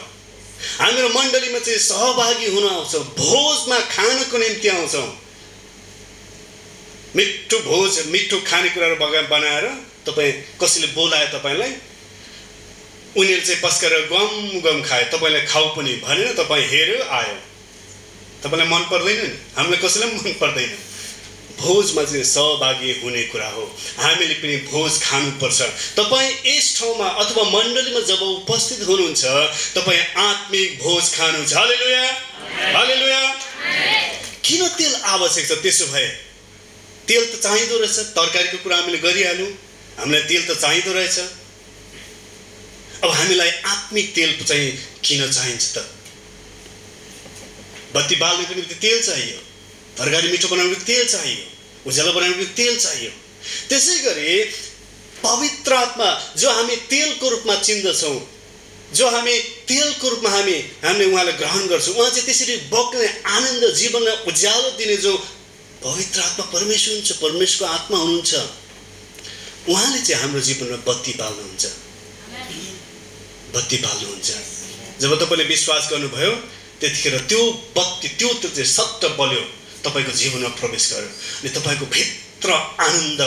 हामीहरू 0.58 1.08
मण्डलीमा 1.08 1.58
चाहिँ 1.58 1.78
सहभागी 1.78 2.46
हुन 2.50 2.68
आउँछौँ 2.68 3.02
भोजमा 3.18 3.78
खानको 3.94 4.38
निम्ति 4.38 4.68
आउँछौँ। 4.68 5.08
मिठो 7.16 7.58
भोज 7.58 7.92
मिठो 8.08 8.36
खानेकुराहरू 8.46 8.96
बगा 8.96 9.22
बनाएर 9.32 9.66
तपाईँ 10.06 10.32
कसैले 10.60 10.86
बोलायो 10.94 11.28
तपाईँलाई 11.38 11.72
उनीहरू 13.16 13.42
चाहिँ 13.46 13.60
पस्केर 13.62 13.92
गम 14.12 14.60
गम 14.60 14.82
खायो। 14.82 15.04
तपाईँलाई 15.12 15.46
खाऊ 15.46 15.66
पनि 15.76 15.92
भनेर 16.04 16.32
तपाईँ 16.36 16.66
हेऱ्यो 16.68 16.98
आयो। 17.18 17.36
तपाईँलाई 18.42 18.68
मन 18.68 18.82
पर्दैन 18.90 19.18
नि। 19.22 19.30
हामीलाई 19.56 19.80
कसैलाई 19.82 20.10
पनि 20.10 20.30
मन 20.30 20.36
पर्दैन। 20.42 20.70
भोजमा 21.58 22.02
चाहिँ 22.04 22.24
सहभागी 22.24 22.92
हुने 23.00 23.22
कुरा 23.32 23.48
हो। 23.48 23.64
हामीले 23.98 24.34
पनि 24.34 24.56
भोज 24.70 24.92
खानुपर्छ। 25.02 25.60
तपाईँ 25.98 26.30
यस 26.46 26.66
ठाउँमा 26.78 27.08
अथवा 27.22 27.42
मण्डलीमा 27.50 28.00
जब 28.06 28.20
उपस्थित 28.22 28.86
हुनुहुन्छ 28.88 29.24
तपाईँ 29.74 30.02
आत्मिक 30.24 30.78
भोज 30.82 31.04
हालेलुया। 32.74 33.22
किन 34.44 34.62
तेल 34.68 34.94
आवश्यक 34.94 35.44
छ? 35.48 35.52
त्यसो 35.62 35.86
भए 35.86 36.08
तेल 37.08 37.24
त 37.26 37.42
चाहिँदो 37.42 37.78
रहेछ। 37.78 37.98
तरकारीको 38.16 38.58
कुरा 38.62 38.76
हामीले 38.76 38.98
गरिहाल्यौँ। 38.98 39.52
हामीलाई 39.98 40.22
तेल 40.28 40.42
त 40.46 40.50
चाहिँदो 40.60 40.92
रहेछ। 40.92 41.18
अब 43.04 43.10
हामीलाई 43.10 43.50
आत्मिक 43.50 44.14
तेल 44.14 44.30
चाहिँ 44.44 44.70
किन 45.04 45.30
चाहिन्छ 45.32 45.64
त? 45.74 45.78
बत्ती 47.94 48.16
बाल्नको 48.16 48.54
निम्ति 48.54 48.74
तेल 48.74 49.02
चाहियो। 49.02 49.38
तरकारी 49.98 50.28
मिठो 50.30 50.48
बनाउनको 50.48 50.80
तेल 50.86 51.06
चाहियो 51.08 51.44
उज्यालो 51.86 52.12
बनाउनको 52.12 52.44
तेल 52.56 52.74
चाहियो। 52.78 53.10
त्यसै 53.68 53.96
गरी 54.06 54.28
पवित्र 55.22 55.72
आत्मा 55.74 56.08
जो 56.38 56.50
हामी 56.50 56.76
तेलको 56.90 57.28
रूपमा 57.28 57.54
चिन्दछौँ 57.68 58.18
जो 58.98 59.08
हामी 59.10 59.34
तेलको 59.68 60.08
रूपमा 60.08 60.30
हामी 60.30 60.56
हामीले 60.84 61.06
उहाँलाई 61.12 61.34
ग्रहण 61.40 61.66
गर्छौँ 61.68 61.94
उहाँ 61.94 62.10
चाहिँ 62.10 62.26
त्यसरी 62.26 62.56
बग्ने 62.72 63.08
आनन्द 63.36 63.64
जीवनलाई 63.80 64.16
उज्यालो 64.30 64.70
दिने 64.78 64.96
जो 65.04 65.12
पवित्र 65.82 66.20
आत्मा 66.20 66.44
परमेश्वर 66.54 66.94
हुनुहुन्छ 66.94 67.12
परमेश्वरको 67.24 67.74
आत्मा 67.74 67.98
हुनुहुन्छ 67.98 68.32
उहाँले 69.68 70.00
चाहिँ 70.00 70.22
हाम्रो 70.22 70.40
जीवनमा 70.40 70.78
बत्ती 70.86 71.12
बाल्नुहुन्छ। 71.20 71.64
बत्ती 73.54 73.76
बाल्नुहुन्छ। 73.84 74.28
जब 75.00 75.12
तपाईँले 75.20 75.44
विश्वास 75.44 75.88
गर्नुभयो 75.90 76.32
त्यतिखेर 76.80 77.18
त्यो 77.28 77.42
बत्ती 77.76 78.08
त्यो 78.18 78.28
त्यो 78.40 78.50
चाहिँ 78.50 78.70
सट्ट 78.72 79.02
बल्यो। 79.18 79.42
तपाईँको 79.88 80.12
जीवनमा 80.12 80.48
प्रवेश 80.60 80.92
गर्यो। 80.92 81.10
अनि 81.40 81.50
तपाईँको 81.56 81.86
भित्र 81.96 82.52
आनन्द 82.86 83.20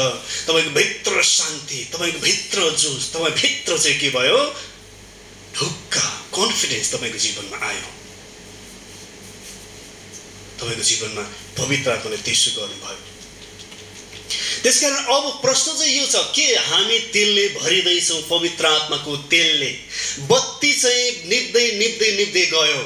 तपाईँको 0.47 0.71
भित्र 0.79 1.23
शान्ति 1.25 1.79
तपाईँको 1.93 2.19
भित्र 2.19 2.69
जोस 2.77 3.11
तपाईँ 3.13 3.35
भित्र 3.41 3.77
चाहिँ 3.77 3.99
के 3.99 4.09
भयो? 4.09 4.39
ढुक्क 5.57 5.95
कन्फिडेन्स 6.35 6.93
तपाईँको 6.93 7.19
जीवनमा 7.19 7.57
आयो। 7.67 7.87
तपाईँको 10.61 10.83
जीवनमा 10.83 11.23
पवित्र 11.57 11.91
आत्माले 11.91 12.17
त्यसो 12.17 12.51
गर्नुभयो। 12.59 13.09
त्यसकारण 14.63 15.03
अब 15.11 15.25
प्रश्न 15.41 15.71
चाहिँ 15.77 15.97
यो 15.97 16.05
छ 16.07 16.15
के 16.37 16.47
हामी 16.69 16.97
तेलले 17.11 17.47
भरिँदैछौँ 17.59 18.21
पवित्र 18.29 18.65
आत्माको 18.65 19.15
तेलले? 19.27 19.71
बत्ती 20.31 20.71
चाहिँ 20.73 21.11
निप्दै 21.27 21.65
निप्दै 21.81 22.11
निप्दै 22.17 22.45
गयो। 22.45 22.81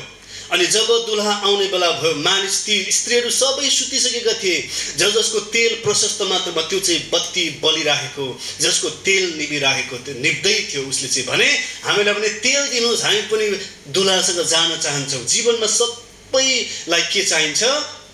अनि 0.52 0.66
जब 0.68 0.88
दुलहा 1.08 1.34
आउने 1.48 1.68
बेला 1.68 1.90
भयो 2.02 2.14
मानिस 2.22 2.56
ती 2.66 2.76
स्त्रीहरू 2.92 3.30
सबै 3.32 3.70
सुतिसकेका 3.70 4.34
थिए। 4.44 4.58
ज 4.98 5.02
जसको 5.16 5.40
तेल 5.56 5.74
प्रशस्त 5.84 6.22
मात्रामा 6.22 6.62
त्यो 6.70 6.80
चाहिँ 6.80 7.10
बत्ती 7.10 7.44
बलिराखेको 7.64 8.26
जसको 8.62 8.90
तेल 9.08 9.24
निभिराखेको 9.38 9.96
त्यो 10.06 10.14
निप्दै 10.22 10.58
थियो 10.70 10.82
उसले 10.90 11.08
चाहिँ 11.08 11.28
भने 11.30 11.50
हामीलाई 11.86 12.14
पनि 12.14 12.30
तेल 12.46 12.64
दिनुहोस् 12.70 13.04
हामी 13.06 13.22
पनि 13.32 13.46
दुलहासँग 13.90 14.42
जान 14.46 14.70
चाहन्छौँ। 14.80 15.24
जीवनमा 15.26 15.68
सबैलाई 15.68 17.04
के 17.14 17.24
चाहिन्छ? 17.26 17.64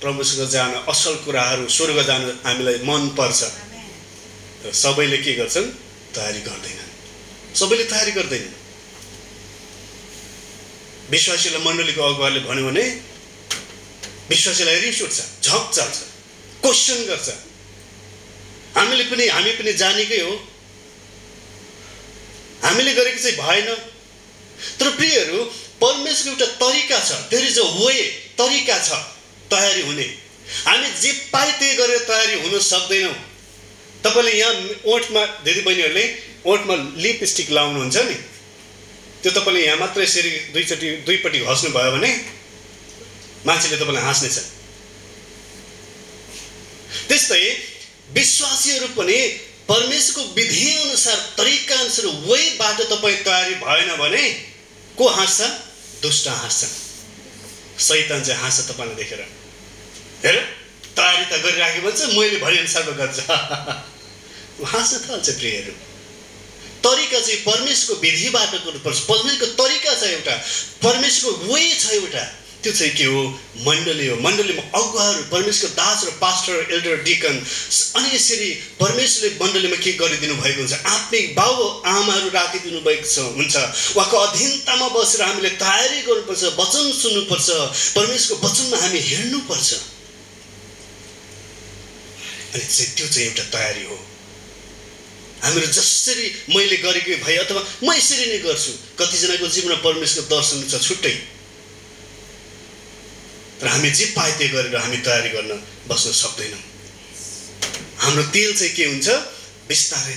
प्रभुसँग 0.02 0.50
जान 0.50 0.72
असल 0.90 1.16
कुराहरू 1.26 1.68
स्वर्ग 1.70 1.98
जान 2.08 2.24
हामीलाई 2.46 2.78
मनपर्छ 2.86 3.42
सबैले 4.74 5.18
के 5.18 5.34
गर्छन्? 5.36 5.68
तयारी 6.16 6.42
गर्दैनन्। 6.48 6.90
सबैले 7.56 7.84
तयारी 7.84 8.12
गर्दैनन्। 8.12 8.61
विश्वासीलाई 11.12 11.62
मण्डलीको 11.64 12.02
अगुवाले 12.02 12.40
भन्यो 12.48 12.66
भने 12.68 12.84
विश्वासीलाई 14.30 14.80
रिस 14.80 15.02
उठ्छ 15.02 15.18
झक 15.44 15.64
चल्छ 15.76 15.98
क्वेसन 16.64 17.00
गर्छ। 17.08 17.30
हामीले 18.76 19.04
पनि 19.12 19.28
हामी 19.28 19.52
पनि 19.60 19.74
जानेकै 19.82 20.20
हो। 20.22 20.34
हामीले 22.64 22.94
गरेको 22.94 23.20
चाहिँ 23.24 23.38
भएन। 23.38 23.70
तर 24.80 24.90
प्रियहरू 24.96 25.44
परमेश्वरको 25.82 26.32
एउटा 26.32 26.48
तरिका 26.64 27.00
छ। 27.00 27.12
देयर 27.32 27.46
इज 27.46 27.60
अ 27.60 27.68
वे 27.76 27.94
तरिका 28.40 28.78
छ 28.80 28.90
तयारी 29.52 29.82
हुने। 29.82 30.08
हामी 30.66 30.88
जे 31.02 31.12
पाए 31.34 31.52
त्यही 31.60 31.76
गरेर 31.76 32.00
तयारी 32.08 32.36
हुन 32.42 32.60
सक्दैनौँ। 32.62 33.16
तपाईँले 34.04 34.32
यहाँ 34.40 34.54
ओठमा 34.94 35.26
दिदीबहिनीहरूले 35.46 36.06
ओठमा 36.46 36.76
लिपस्टिक 37.04 37.52
लाउनुहुन्छ 37.52 37.98
नि? 37.98 38.16
त्यो 39.22 39.32
तपाईँले 39.32 39.66
यहाँ 39.66 39.78
मात्र 39.78 40.02
यसरी 40.02 40.30
दुईचोटि 40.54 40.90
दुईपट्टि 41.06 41.40
घस्नु 41.46 41.70
भयो 41.70 41.92
भने 41.92 42.12
मान्छेले 43.46 43.78
तपाईँलाई 43.78 44.04
हाँस्नेछ। 44.04 44.38
त्यस्तै 47.08 47.44
विश्वासीहरू 48.18 48.88
पनि 48.98 49.18
परमेश्वरको 49.70 50.34
विधि 50.34 50.72
अनुसार 50.76 51.18
तरिका 51.38 51.76
अनुसार 51.80 52.06
वेबाट 52.30 52.80
तपाईँ 52.92 53.18
तयारी 53.24 53.56
भएन 53.62 53.90
भने 53.98 54.24
को 54.98 55.08
हाँस्छ? 55.08 55.42
दुष्ट 56.02 56.28
हाँस्छ। 56.28 56.66
सैतान 57.82 58.24
चाहिँ 58.24 58.42
हाँस्छ 58.42 58.60
तपाईँलाई 58.72 58.96
देखेर। 58.96 59.22
हेर 60.26 60.38
तयारी 60.98 61.26
त 61.26 61.34
गरिराख्यो 61.46 61.82
भने 61.82 61.98
चाहिँ 61.98 62.20
मैले 62.20 62.38
भनेअनुसारमा 62.38 62.94
गर्छ। 63.00 63.20
हाँस्न 64.74 64.98
थाल्छ 65.10 65.30
प्रियहरू। 65.30 65.91
तरिका 66.84 67.20
चाहिँ 67.20 67.40
परमेश्वरको 67.46 68.02
विधिबाट 68.02 68.52
गर्नुपर्छ। 68.66 69.00
परमेश्वरको 69.08 69.64
तरिका 69.64 69.94
छ 69.96 70.04
एउटा। 70.12 70.36
परमेश्वरको 70.84 71.54
वे 71.54 71.64
छ 71.80 71.92
एउटा। 71.94 72.24
त्यो 72.62 72.72
चाहिँ 72.74 72.94
के 72.94 73.06
हो? 73.10 73.22
मण्डली 73.66 74.08
हो। 74.08 74.16
मण्डलीमा 74.22 74.64
अगुवाहरू 74.78 75.22
परमेश्वरको 75.32 75.76
दास 75.76 76.04
र 76.06 76.10
पास्टर 76.22 76.74
एल्डर 76.78 77.02
डिकन 77.04 77.36
अनि 77.98 78.10
यसरी 78.16 78.50
परमेश्वरले 78.78 79.30
मण्डलीमा 79.42 79.78
के 79.82 79.92
गरिदिनु 79.98 80.36
भएको 80.42 80.62
हुन्छ? 80.62 80.74
आत्मिक 80.74 81.34
बाउ 81.36 81.54
आमाहरू 81.82 82.30
राखिदिनु 82.30 82.82
भएको 82.86 83.08
छ 83.10 83.18
हुन्छ? 83.34 83.56
उहाँको 83.98 84.18
अधीनतामा 84.18 84.88
बसेर 84.94 85.22
हामीले 85.22 85.50
तयारी 85.58 86.02
गर्नुपर्छ 86.06 86.44
वचन 86.62 86.86
सुन्नुपर्छ। 87.02 87.50
परमेश्वरको 87.98 88.48
वचनमा 88.48 88.78
हामी 88.78 89.00
हिँड्नुपर्छ 89.10 89.70
अनि 92.54 92.66
चाहिँ 92.68 92.90
त्यो 92.94 93.08
चाहिँ 93.08 93.28
एउटा 93.28 93.44
तयारी 93.58 93.84
हो। 93.90 93.98
हामीहरू 95.42 95.68
जसरी 95.74 96.26
मैले 96.54 96.78
गरेको 96.86 97.18
भए 97.26 97.38
अथवा 97.44 97.62
म 97.84 97.94
यसरी 97.98 98.26
नै 98.30 98.40
गर्छु 98.46 98.72
कतिजनाको 98.98 99.48
जीवनमा 99.48 99.78
परमेश्वरको 99.82 100.30
दर्शन 100.30 100.58
छ 100.70 100.74
छुट्टै। 100.82 101.16
र 103.62 103.68
हामी 103.68 103.90
जे 103.90 104.06
पाए 104.18 104.32
त्यो 104.38 104.50
गरेर 104.54 104.76
हामी 104.76 104.98
तयारी 105.06 105.30
गर्न 105.38 105.52
बस्न 105.90 106.12
सक्दैनौँ। 106.12 106.62
हाम्रो 108.02 108.24
तेल 108.34 108.52
चाहिँ 108.58 108.74
के 108.74 108.86
हुन्छ? 108.86 109.08
बिस्तारै 109.70 110.16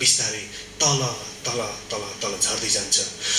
बिस्तारै 0.00 0.42
तल 0.80 1.00
तल 1.44 1.60
तल 1.90 2.02
तल 2.20 2.32
झर्दै 2.36 2.68
जान्छ। 2.68 2.96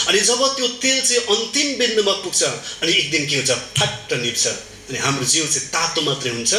अनि 0.08 0.20
जब 0.20 0.42
त्यो 0.56 0.68
तेल 0.82 0.98
चाहिँ 1.02 1.22
अन्तिम 1.26 1.68
बिन्दुमा 1.78 2.14
पुग्छ 2.24 2.42
अनि 2.82 2.92
एक 2.94 3.08
दिन 3.12 3.24
के 3.30 3.36
हुन्छ? 3.36 3.52
ठट्ट 3.78 4.14
निप्छ। 4.22 4.46
अनि 4.90 4.98
हाम्रो 5.06 5.26
जिउ 5.26 5.46
चाहिँ 5.46 5.70
तातो 5.70 6.02
मात्रै 6.02 6.32
हुन्छ। 6.38 6.54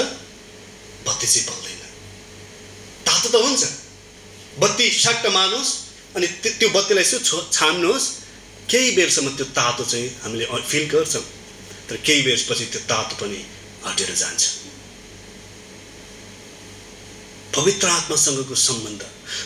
बत्ती 1.06 1.26
चाहिँ 1.26 1.46
बल्दैन। 1.48 1.82
तातो 3.06 3.28
त 3.30 3.36
हुन्छ। 3.46 3.62
बत्ती 4.60 4.90
सट्ट 4.90 5.26
मार्नुहोस् 5.32 5.72
अनि 6.16 6.26
त्यो 6.58 6.68
बत्तीलाई 6.76 7.04
यसो 7.04 7.18
छो 7.28 7.36
छाम्नुहोस् 7.52 8.06
केही 8.70 8.90
बेरसम्म 8.96 9.28
त्यो 9.36 9.46
तातो 9.58 9.84
चाहिँ 9.84 10.08
हामीले 10.22 10.46
फिल 10.70 10.84
गर्छौँ। 10.92 11.24
तर 11.88 11.96
केही 12.06 12.22
बेरपछि 12.22 12.64
त्यो 12.72 12.80
तातो 12.90 13.14
पनि 13.20 13.38
हटेर 13.86 14.10
जान्छ। 14.14 14.42
पवित्र 17.54 17.88
आत्मासँगको 17.88 18.54
सम्बन्ध 18.54 19.02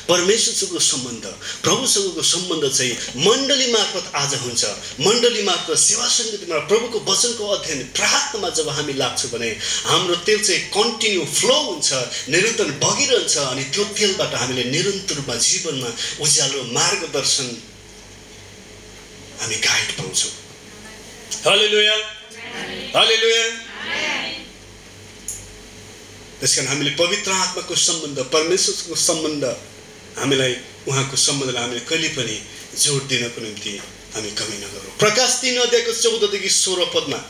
परमेश्वरसँगको 0.08 0.78
सम्बन्ध 0.78 1.24
प्रभुसँगको 1.62 2.22
सम्बन्ध 2.22 2.64
चाहिँ 2.68 2.94
मण्डली 3.26 3.66
मार्फत 3.72 4.10
आज 4.14 4.34
हुन्छ। 4.42 4.62
मण्डली 5.06 5.42
मार्फत 5.42 5.78
सेवा 5.78 6.06
सङ्गीतमा 6.08 6.58
प्रभुको 6.70 6.98
वचनको 7.08 7.46
अध्ययन 7.56 7.80
प्रार्थनामा 7.98 8.48
जब 8.58 8.68
हामी 8.76 8.92
लाग्छौँ 9.02 9.30
भने 9.32 9.50
हाम्रो 9.86 10.16
तेल 10.28 10.40
चाहिँ 10.42 10.62
कन्टिन्यू 10.76 11.24
फ्लो 11.38 11.56
हुन्छ 11.62 11.90
निरन्तर 12.34 12.70
बगिरहन्छ 12.84 13.34
अनि 13.38 13.64
त्यो 13.74 13.84
तेलबाट 13.98 14.34
हामीले 14.42 14.64
निरन्तर 14.70 15.14
रूपमा 15.18 15.36
जीवनमा 15.48 15.90
उज्यालो 16.22 16.62
मार्गदर्शन 16.78 17.48
हामी 19.42 19.56
गाइड 19.66 19.90
पाउँछौँ। 19.98 20.32
हालेलुया 21.44 21.96
हालेलुया 22.96 23.44
त्यस 26.42 26.54
कारण 26.58 26.66
हामीले 26.68 26.90
पवित्र 26.98 27.30
आत्माको 27.32 27.74
सम्बन्ध 27.78 28.18
परमेश्वरको 28.34 28.94
सम्बन्ध 28.98 29.44
हामीलाई 30.18 30.54
उहाँको 30.90 31.16
सम्बन्धलाई 31.16 31.62
हामीले 31.62 31.82
कहिले 31.86 32.08
पनि 32.18 32.36
जोड 32.82 33.02
दिनको 33.06 33.40
निम्ति 33.40 33.72
हामी 34.14 34.30
कमी 34.34 34.56
नगरौँ। 34.58 34.98
प्रकाश 34.98 35.30
तिन 35.40 35.56
अध्यायको 35.62 35.92
चौधदेखि 36.02 36.50
सोह्र 36.50 36.80
पदमा 36.94 37.20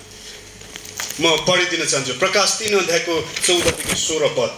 म 1.20 1.24
पढिदिन 1.44 1.84
चाहन्छु। 1.84 2.12
प्रकाश 2.24 2.48
तिन 2.58 2.72
अध्यायको 2.80 3.14
चौधदेखि 3.46 3.96
सोह्र 4.00 4.24
पद। 4.32 4.50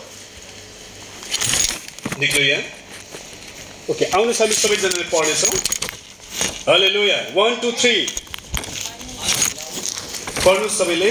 निक्ल्यो 2.23 2.44
यहाँ 2.46 2.62
ओके 3.90 4.04
आउनुहोस् 4.06 4.40
हामी 4.40 4.54
सबैजनाले 4.54 5.06
पढ्नेछौँ। 5.11 5.54
हले 6.70 6.88
लुया 6.94 7.18
वान 7.34 7.52
टू 7.58 7.68
थ्री 7.82 7.94
पढ्नुहोस् 10.46 10.78
सबैले। 10.78 11.11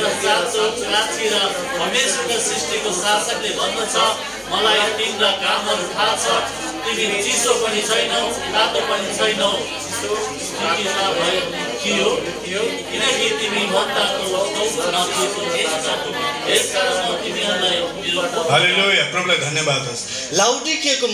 र 0.00 0.06
साँचो 0.22 0.64
साक्षी 0.80 1.26
र 1.28 1.36
परमेश्वरका 1.78 2.36
सृष्टिको 2.46 2.90
शासकले 3.00 3.50
भन्दछ 3.58 3.96
मलाई 4.52 4.80
तिम्रा 4.98 5.30
कामहरू 5.42 5.84
थाहा 5.94 6.14
छ 6.22 6.24
तिमी 6.84 7.18
चिसो 7.22 7.52
पनि 7.62 7.82
छैनौ 7.90 8.22
तातो 8.54 8.80
पनि 8.90 9.10
छैनौ 9.18 9.52
किनकि 12.90 13.28
तिमी 13.40 13.62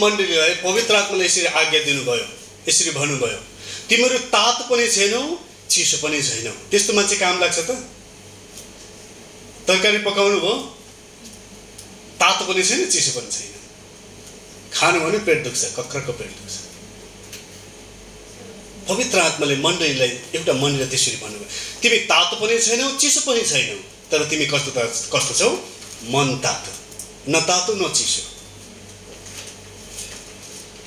मण्डलीलाई 0.01 0.55
पवित्र 0.65 0.95
आत्माले 0.97 1.25
यसरी 1.25 1.47
आज्ञा 1.61 1.81
दिनुभयो। 1.87 2.46
यसरी 2.69 2.91
भन्नुभयो 2.91 3.41
तिमीहरू 3.89 4.19
तातो 4.19 4.63
पनि 4.71 4.87
छैनौ 4.89 5.23
चिसो 5.71 5.97
पनि 6.03 6.23
छैनौ। 6.23 6.53
त्यस्तो 6.71 6.93
मान्छे 6.93 7.17
काम 7.17 7.41
लाग्छ 7.41 7.59
त। 7.59 7.71
तरकारी 9.67 9.99
पकाउनु 9.99 10.39
भयो। 10.41 10.55
तातो 12.21 12.43
पनि 12.47 12.63
छैन 12.63 12.91
चिसो 12.91 13.11
पनि 13.21 13.31
छैन। 13.31 13.53
खानु 14.75 15.01
भने 15.01 15.19
पेट 15.27 15.43
दुख्छ 15.45 15.65
कक्रको 15.77 16.13
पेट 16.13 16.31
दुख्छ। 16.31 16.55
पवित्र 18.89 19.19
आत्माले 19.19 19.57
मण्डलीलाई 19.57 20.09
एउटा 20.35 20.53
मण्डलीलाई 20.53 20.89
त्यसरी 20.89 21.17
भन्नुभयो 21.17 21.49
तिमी 21.83 21.99
तातो 22.11 22.35
पनि 22.37 22.59
छैनौ 22.59 22.91
चिसो 23.03 23.21
पनि 23.27 23.43
छैनौ 23.43 23.79
तर 24.11 24.25
तिमी 24.31 24.47
कस्तो 24.47 24.71
कस्तो 25.15 25.35
छौ? 25.35 25.51
मन 26.15 26.39
तातो। 26.45 26.73
न 27.29 27.41
तातो 27.41 27.75
न 27.75 27.93
चिसो। 27.93 28.23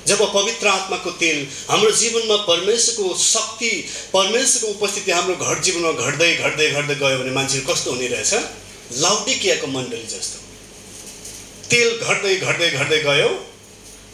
जब 0.09 0.21
पवित्र 0.33 0.67
आत्माको 0.67 1.11
तेल 1.21 1.47
हाम्रो 1.69 1.91
जीवनमा 2.01 2.37
परमेश्वरको 2.45 3.15
शक्ति 3.23 3.71
परमेश्वरको 4.13 4.67
उपस्थिति 4.77 5.11
हाम्रो 5.11 5.35
घर 5.35 5.59
जीवनमा 5.67 5.91
घट्दै 6.05 6.31
घट्दै 6.35 6.69
घट्दै 6.71 6.95
गयो 6.95 7.17
भने 7.19 7.31
मान्छेहरू 7.31 7.73
कस्तो 7.73 7.91
हुने 7.91 8.07
रहेछ? 8.07 8.33
लाउडिकियाको 9.01 9.67
मण्डली 9.67 10.07
जस्तो। 10.13 10.37
तेल 11.69 11.89
घट्दै 11.99 12.35
घट्दै 12.37 12.69
घट्दै 12.69 12.99
गयो 13.03 13.29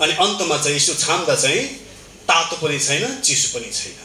अनि 0.02 0.14
अन्तमा 0.24 0.58
चाहिँ 0.64 0.78
यसो 0.78 0.94
छाम्दा 1.04 1.36
चाहिँ 1.36 1.64
तातो 2.28 2.56
पनि 2.62 2.80
छैन 2.80 3.22
चिसो 3.24 3.48
पनि 3.54 3.72
छैन। 3.72 4.04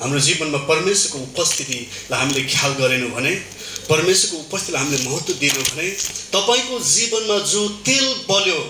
हाम्रो 0.00 0.20
जीवनमा 0.26 0.58
परमेश्वरको 0.66 1.18
उपस्थितिलाई 1.22 2.20
हामीले 2.20 2.42
ख्याल 2.48 2.72
गरेनौँ 2.74 3.10
भने 3.14 3.32
परमेश्वरको 3.88 4.36
उपस्थितिलाई 4.36 4.82
हामीले 4.82 5.08
महत्त्व 5.08 5.32
दियौँ 5.40 5.64
भने 5.70 5.88
तपाईँको 6.34 6.78
जीवनमा 6.90 7.38
जो 7.52 7.62
तेल 7.86 8.06
बल्यो 8.28 8.60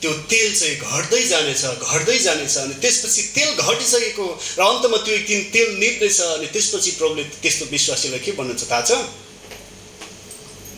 त्यो 0.00 0.12
तेल 0.12 0.58
चाहिँ 0.58 0.76
घट्दै 0.76 1.22
जानेछ 1.22 1.62
घट्दै 1.64 2.18
जानेछ 2.18 2.56
अनि 2.56 2.74
त्यसपछि 2.74 3.22
तेल 3.22 3.54
घटिसकेको 3.54 4.26
र 4.58 4.60
अन्तमा 4.62 4.96
त्यो 4.96 5.14
एक 5.14 5.26
दिन 5.26 5.50
तेल 5.50 5.68
निप्नेछ 5.76 6.20
अनि 6.20 6.46
त्यसपछि 6.46 6.90
प्रभुले 6.90 7.24
त्यस्तो 7.24 7.64
विश्वासीलाई 7.64 8.18
के 8.18 8.32
भन्नुहुन्छ 8.32 8.70
थाहा 8.70 8.80
छ? 8.80 8.92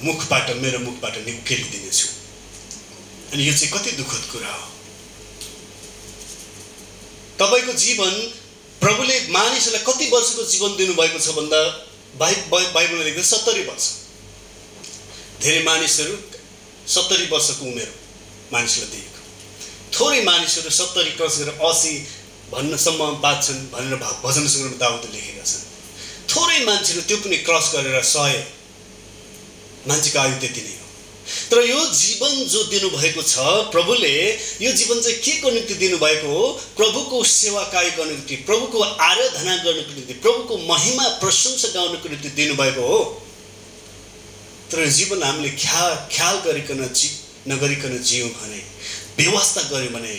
मुखबाट 0.04 0.50
मेरो 0.50 0.78
मुखबाट 0.78 1.16
निकेलिदिनेछु 1.18 2.08
अनि 3.32 3.48
यो 3.48 3.52
चाहिँ 3.52 3.72
कति 3.72 3.90
दुःखद 3.90 4.24
कुरा 4.32 4.52
हो। 4.54 4.66
तपाईँको 7.38 7.72
जीवन 7.72 8.10
प्रभुले 8.80 9.26
मानिसहरूलाई 9.28 9.84
कति 9.84 10.06
वर्षको 10.10 10.42
जीवन 10.44 10.76
दिनुभएको 10.76 11.18
छ 11.18 11.28
भन्दा 11.28 11.60
बाइ 12.16 12.34
बाइ- 12.34 12.72
बाइबलमा 12.74 13.02
लेख्दा 13.04 13.22
सत्तरी 13.22 13.62
वर्ष। 13.62 13.84
धेरै 15.42 15.62
मानिसहरू 15.64 16.14
सत्तरी 16.88 17.26
वर्षको 17.26 17.64
उमेर 17.64 17.94
मानिसलाई 18.52 18.88
दिएको 18.90 19.09
थोरै 19.94 20.20
मानिसहरू 20.24 20.70
सत्तरी 20.70 21.10
क्रस 21.18 21.38
गरेर 21.38 21.62
असी 21.68 21.94
भन्नसम्म 22.52 23.10
बाँच्छन् 23.22 23.60
भनेर 23.72 23.94
भजन 24.24 24.46
सङ्ग्रहमा 24.48 24.78
दाउदले 24.82 25.12
लेखेका 25.14 25.44
छन्। 25.44 25.64
थोरै 26.30 26.58
मान्छेहरू 26.64 27.02
त्यो 27.08 27.16
पनि 27.24 27.36
क्रस 27.46 27.66
गरेर 27.74 28.02
सय 28.10 28.36
मान्छेको 29.88 30.18
आयु 30.18 30.36
त्यति 30.40 30.62
नै 30.66 30.74
हो। 30.74 30.86
तर 31.50 31.58
यो 31.62 31.80
जीवन 31.94 32.34
जो 32.52 32.60
दिनुभएको 32.70 33.22
छ 33.22 33.46
प्रभुले 33.70 34.14
यो 34.62 34.70
जीवन 34.72 35.00
चाहिँ 35.00 35.18
के 35.24 35.34
को 35.40 35.50
निम्ति 35.50 35.74
दिनुभएको 35.82 36.28
हो? 36.28 36.42
प्रभुको 36.76 37.22
सेवाकाय 37.24 37.90
गर्नको 37.90 38.04
निम्ति 38.10 38.36
प्रभुको 38.48 38.78
आराधना 38.80 39.56
गर्नको 39.56 39.92
निम्ति 39.94 40.14
प्रभुको 40.24 40.58
महिमा 40.66 41.06
प्रशंसा 41.22 41.68
गाउनको 41.74 42.08
निम्ति 42.08 42.28
दिनुभएको 42.40 42.86
हो। 42.86 43.00
तर 44.70 44.86
जीवन 44.98 45.22
हामीले 45.22 45.50
ख्याल 45.56 45.94
ख्याल 46.14 46.36
गरिकन 46.46 46.82
जी 46.94 47.08
नगरिकन 47.48 47.98
जियौँ 48.02 48.28
भने 48.30 48.60
व्यवस्था 49.20 49.62
गऱ्यौँ 49.70 49.92
भने 49.94 50.14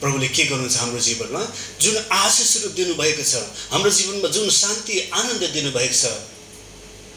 प्रभुले 0.00 0.28
के 0.28 0.44
गर्नुहुन्छ 0.44 0.76
हाम्रो 0.76 1.00
जीवनमा? 1.00 1.42
जुन 1.80 1.96
आशिषहरू 2.12 2.68
दिनुभएको 2.76 3.24
छ 3.24 3.34
हाम्रो 3.72 3.90
जीवनमा 3.90 4.28
जुन 4.36 4.50
शान्ति 4.56 5.00
आनन्द 5.14 5.44
दिनुभएको 5.56 5.96
छ 5.96 6.04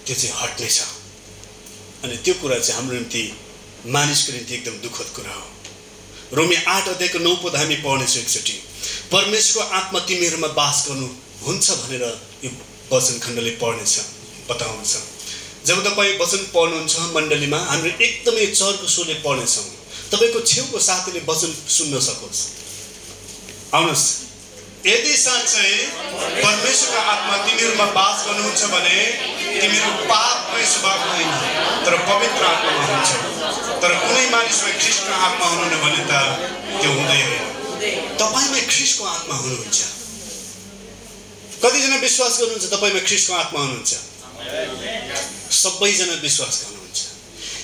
त्यो 0.06 0.16
चाहिँ 0.16 0.36
हट्नेछ 0.42 0.80
अनि 2.04 2.18
त्यो 2.24 2.34
कुरा 2.42 2.58
चाहिँ 2.60 2.76
हाम्रो 2.76 2.96
निम्ति 2.96 3.24
मानिसको 3.96 4.32
निम्ति 4.34 4.54
एकदम 4.56 4.76
दुःखद 4.84 5.10
कुरा 5.16 5.34
हो। 5.34 5.48
रोमी 6.38 6.56
आठ 6.68 6.88
अध्यायको 6.88 7.20
नौ 7.20 7.36
पद 7.44 7.56
हामी 7.56 7.76
पढ्नेछौँ 7.84 8.22
एकचोटि। 8.22 8.56
परमेश्वरको 9.12 9.76
आत्मा 9.76 10.00
तिमीहरूमा 10.08 10.48
बास 10.60 10.86
गर्नु 10.88 11.08
हुन्छ 11.46 11.72
भनेर 11.72 12.04
यो 12.44 12.52
वचन 12.92 13.20
खण्डले 13.20 13.52
पढ्नेछ 13.62 13.94
बताउनेछ। 14.50 14.94
जब 15.68 15.84
तपाईँ 15.86 16.18
वचन 16.20 16.42
पढ्नुहुन्छ 16.56 16.94
मण्डलीमा 17.16 17.60
हाम्रो 17.70 17.92
एकदमै 18.08 18.46
चर्को 18.54 18.88
स्वरले 18.88 19.16
पढ्नेछौँ। 19.26 19.68
तपाईँको 20.12 20.40
छेउको 20.52 20.80
साथीले 20.80 21.22
वचन 21.30 21.52
सुन्न 21.78 22.00
सकोस्। 22.08 22.40
आउनुहोस्। 23.78 24.06
यदि 24.86 25.14
साँच्चै 25.18 25.72
परमेश्वरको 26.44 27.00
आत्मा 27.14 27.36
तिमीहरूमा 27.46 27.88
बास 27.98 28.18
गर्नुहुन्छ 28.28 28.62
भने 28.74 28.98
तिमीहरू 29.62 29.92
पापमै 30.12 30.64
स्वभाव 30.74 31.00
होइन 31.10 31.32
तर 31.86 31.94
पवित्र 32.10 32.42
आत्मामा 32.54 32.84
हुन्छ 32.90 33.10
तर 33.84 33.92
कुनै 34.04 34.26
मानिसमा 34.36 34.72
ख्रिस्टको 34.80 35.14
आत्मा 35.28 35.46
हुनुहुन्न 35.52 35.76
भने 35.84 36.02
त 36.10 36.14
त्यो 36.80 36.92
हुँदै 36.98 37.20
होइन 37.28 37.46
तपाईँमा 38.20 38.60
ख्रिस्टको 38.72 39.04
आत्मा 39.16 39.36
हुनुहुन्छ। 39.44 39.80
कतिजना 41.64 41.98
विश्वास 42.08 42.34
गर्नुहुन्छ 42.40 42.66
तपाईँमा 42.74 43.02
ख्रिस्टको 43.08 43.34
आत्मा 43.44 43.60
हुनुहुन्छ? 43.60 43.92
सबैजना 45.62 46.16
विश्वास 46.24 46.54
गर्नुहुन्छ। 46.60 46.79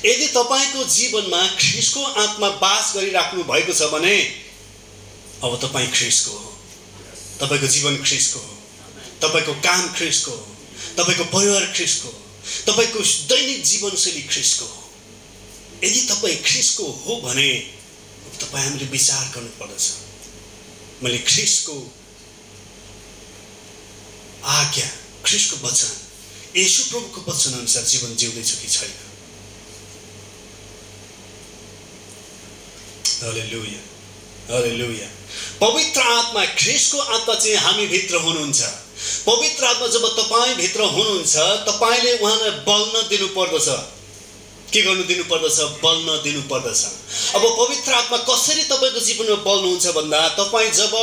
यदि 0.06 0.28
तपाईँको 0.28 0.84
जीवनमा 0.84 1.42
ख्रिस्टको 1.60 2.04
आत्मा 2.04 2.50
बास 2.50 2.94
गरिराख्नु 2.96 3.44
भएको 3.44 3.74
छ 3.74 3.92
भने 3.94 4.16
अब 5.44 5.60
तपाईँ 5.62 5.92
ख्रिस्टको 5.92 6.38
हो। 6.38 6.52
तपाईँको 7.40 7.68
जीवन 7.68 7.98
ख्रिस्टको 8.04 8.40
हो। 8.40 8.54
तपाईँको 9.22 9.54
काम 9.54 9.88
ख्रिस्टको 9.94 10.32
हो। 10.32 10.46
तपाईँको 10.98 11.24
परिवार 11.24 11.66
ख्रिस्टको 11.76 12.10
हो। 12.10 12.20
तपाईँको 12.68 13.00
दैनिक 13.34 13.64
जीवनशैली 13.64 14.22
ख्रिस्टको 14.22 14.66
हो। 14.66 14.82
यदि 15.84 16.02
तपाईँ 16.02 16.38
ख्रिस्टको 16.44 16.86
हो 17.06 17.22
भने 17.22 17.50
तपाईँ 18.42 18.66
हामीले 18.66 18.86
विचार 18.86 19.24
गर्नुपर्दछ। 19.36 19.86
मैले 21.04 21.18
ख्रिस्टको 21.18 21.76
आज्ञा 24.46 24.88
ख्रिस्टको 25.26 25.68
वचन 25.68 25.92
यसु 26.60 26.84
प्रभुको 26.90 27.32
वचन 27.32 27.52
अनुसार 27.60 27.84
जीवन 27.84 28.16
जिउँदैछु 28.16 28.56
कि 28.62 28.68
छैन? 28.68 29.05
हालेलुया 33.24 33.82
हालेलुया 34.54 35.08
पवित्र 35.62 36.02
आत्मा 36.02 36.46
ख्रिस्टको 36.60 37.00
आत्मा 37.00 37.34
चाहिँ 37.36 37.58
हामीभित्र 37.58 38.16
हुनुहुन्छ। 38.26 38.62
पवित्र 39.26 39.66
आत्मा 39.66 39.88
जब 39.88 40.06
तपाईँभित्र 40.20 40.82
हुनुहुन्छ 40.96 41.36
तपाईँले 41.68 42.12
उहाँलाई 42.18 42.52
बल्न 42.68 43.08
दिनुपर्दछ। 43.10 43.68
के 44.74 44.82
गर्नु 44.82 45.04
दिनुपर्दछ? 45.04 45.58
बल्न 45.84 46.16
दिनुपर्दछ। 46.24 46.80
अब 47.36 47.44
पवित्र 47.60 47.94
आत्मा 47.94 48.18
कसरी 48.30 48.64
तपाईँको 48.64 49.00
जीवनमा 49.00 49.36
बल्नुहुन्छ 49.48 49.88
भन्दा 49.98 50.20
तपाईँ 50.40 50.72
जब 50.72 50.94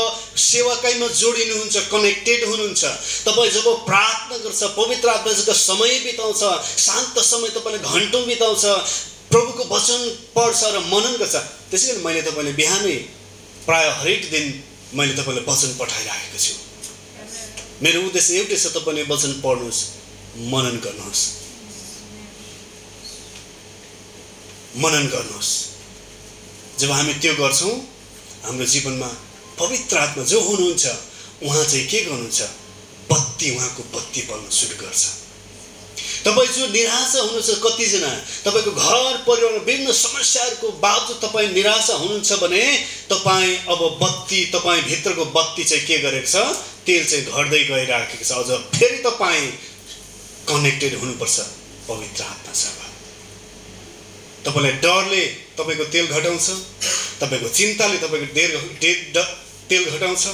सेवाकाईमा 0.46 1.06
जोडिनुहुन्छ 1.20 1.76
कनेक्टेड 1.92 2.44
हुनुहुन्छ 2.48 2.84
तपाईँ 3.28 3.50
जब 3.50 3.66
प्रार्थना 3.86 4.36
गर्छ 4.44 4.62
पवित्र 4.76 5.08
आत्मासँग 5.08 5.54
समय 5.62 5.98
बिताउँछ 6.04 6.42
शान्त 6.86 7.18
समय 7.24 7.48
तपाईँले 7.56 7.78
घन्टौँ 7.78 8.24
बिताउँछ 8.26 8.64
प्रभुको 9.32 9.64
वचन 9.64 10.00
पढ्छ 10.36 10.60
र 10.74 10.78
मनन 10.92 11.14
गर्छ। 11.16 11.36
त्यसै 11.72 11.86
गरी 11.92 12.04
मैले 12.04 12.22
तपाईँले 12.22 12.52
बिहानै 12.52 12.96
प्राय 13.66 13.86
हरेक 14.00 14.22
दिन 14.30 14.46
मैले 14.92 15.14
तपाईँलाई 15.16 15.44
वचन 15.48 15.70
पठाइराखेको 15.80 16.38
छु। 16.38 16.54
मेरो 17.82 18.00
उद्देश्य 18.08 18.34
एउटै 18.38 18.56
छ 18.56 18.66
तपाईँले 18.76 19.02
वचन 19.08 19.32
पढ्नुहोस् 19.40 19.80
मनन 20.52 20.76
गर्नुहोस्। 20.84 21.22
मनन 24.84 25.04
गर्नुहोस्। 25.14 25.50
जब 26.80 26.90
हामी 26.92 27.14
त्यो 27.22 27.34
गर्छौँ 27.40 27.74
हाम्रो 28.44 28.66
जीवनमा 28.66 29.10
पवित्र 29.58 29.96
आत्मा 29.96 30.22
जो 30.24 30.40
हुनुहुन्छ 30.40 30.84
उहाँ 31.42 31.64
चाहिँ 31.64 31.86
के 31.88 31.98
गर्नुहुन्छ? 32.04 32.40
बत्ती 33.10 33.46
उहाँको 33.56 33.82
बत्ती 33.96 34.20
बल्न 34.28 34.48
सुरु 34.50 34.76
गर्छ। 34.82 35.02
तपाईँ 36.24 36.48
जो 36.48 36.66
निराशा 36.72 37.20
हुनुहुन्छ 37.20 37.50
कतिजना। 37.64 38.10
तपाईँको 38.46 38.70
घर 38.70 39.14
परिवारमा 39.26 39.58
विभिन्न 39.58 39.92
समस्याहरूको 39.92 40.68
बावजुद 40.78 41.18
तपाईँ 41.24 41.48
निराशा 41.52 41.94
हुनुहुन्छ 42.02 42.32
भने 42.42 42.62
तपाईँ 43.10 43.56
अब 43.68 43.80
बत्ती 44.02 44.40
तपाईँ 44.54 44.82
भित्रको 44.82 45.24
बत्ती 45.34 45.64
चाहिँ 45.64 45.84
के 45.86 45.98
गरेको 46.06 46.30
छ? 46.30 46.36
तेल 46.86 47.02
चाहिँ 47.06 47.24
घट्दै 47.26 47.62
गइराखेको 47.64 48.24
छ। 48.24 48.32
अझ 48.32 48.50
फेरि 48.78 48.98
तपाईँ 49.02 49.46
कनेक्टेड 50.48 50.92
हुनुपर्छ 50.98 51.36
पवित्र 51.88 52.22
आत्मासँग 52.24 52.80
तपाईँलाई 54.46 54.74
डरले 54.82 55.24
तपाईँको 55.58 55.84
तेल 55.94 56.06
घटाउँछ 56.06 56.46
तपाईँको 57.20 57.48
चिन्ताले 57.58 57.98
तपाईँको 58.02 58.28
डेर 58.34 58.50
तेल 59.72 59.84
घटाउँछ 59.96 60.24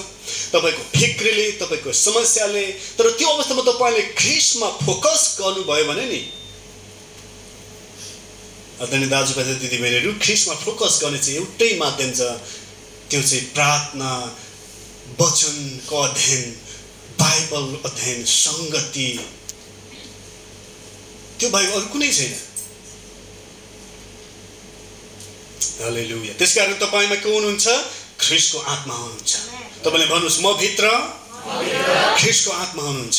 तपाईँको 0.52 0.82
फिक्रीले 0.98 1.46
तपाईँको 1.62 1.92
समस्याले 1.94 2.66
तर 2.98 3.10
त्यो 3.14 3.28
अवस्थामा 3.28 3.62
तपाईँले 3.70 4.02
ख्रिसमा 4.18 4.68
फोकस 4.82 5.22
गर्नुभयो 5.40 5.84
भने 5.86 6.06
नि। 6.10 6.20
आदरणीय 8.82 9.08
दाजुभाइ 9.10 9.44
दिदीबहिनीहरू 9.62 10.10
ख्रिसमा 10.22 10.54
फोकस 10.66 10.98
गर्ने 11.02 11.18
चाहिँ 11.18 11.38
एउटै 11.38 11.70
माध्यम 11.78 12.10
छ। 12.18 12.20
त्यो 13.10 13.22
चाहिँ 13.22 13.44
प्रार्थना 13.54 14.10
वचनको 15.20 15.96
अध्ययन 15.98 16.44
बाइबल 17.18 17.64
अध्ययन 17.88 18.24
सङ्गति। 18.24 19.08
त्यो 21.38 21.48
बाहेक 21.50 21.70
अरू 21.70 21.86
कुनै 21.94 22.10
छैन। 22.12 22.34
हालेलुया। 25.78 26.32
त्यस 26.38 26.54
कारण 26.54 26.74
तपाईँमा 26.82 27.16
के 27.22 27.28
हुनुहुन्छ? 27.34 27.66
ख्रिसको 28.28 28.58
आत्मा 28.58 28.94
हुनुहुन्छ। 28.94 29.32
तपाईँले 29.84 30.06
भन्नुहोस् 30.12 30.40
म 30.44 30.52
भित्र? 30.60 30.84
ख्रिसको 32.20 32.50
आत्मा 32.52 32.82
हुनुहुन्छ। 32.82 33.18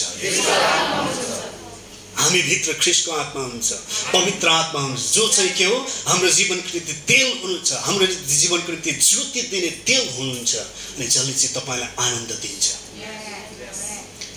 हामी 2.20 2.42
भित्र 2.42 2.74
ख्रिसको 2.84 3.12
आत्मा 3.12 3.42
हुनुहुन्छ। 3.42 3.70
पवित्र 4.14 4.48
आत्मा 4.48 4.80
हुनुहुन्छ। 4.82 5.14
जो 5.14 5.28
चाहिँ 5.28 5.54
के 5.58 5.66
हो 5.66 5.78
हाम्रो 6.08 6.30
जीवनको 6.30 6.70
निम्ति 6.74 6.94
तेल 7.10 7.28
हुनुहुन्छ। 7.42 7.70
हाम्रो 7.86 8.06
जीवनको 8.06 8.72
निम्ति 8.72 8.92
ज्योति 8.92 9.42
दिने 9.50 9.70
तेल 9.88 10.04
हुनुहुन्छ। 10.18 10.54
अनि 10.56 11.06
जसले 11.08 11.34
चाहिँ 11.34 11.54
तपाईँलाई 11.58 11.90
आनन्द 12.06 12.32
दिन्छ। 12.44 12.66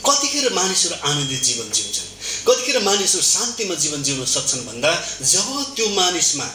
कतिखेर 0.07 0.53
मानिसहरू 0.53 0.95
आनन्दित 1.11 1.43
जीवन 1.43 1.69
जिउँछन्? 1.71 2.09
कतिखेर 2.49 2.79
मानिसहरू 2.83 3.23
शान्तिमा 3.23 3.75
जीवन 3.75 4.03
जिउन 4.03 4.25
सक्छन् 4.25 4.67
भन्दा 4.67 4.91
जब 5.23 5.47
त्यो 5.77 5.87
मानिसमा 6.01 6.47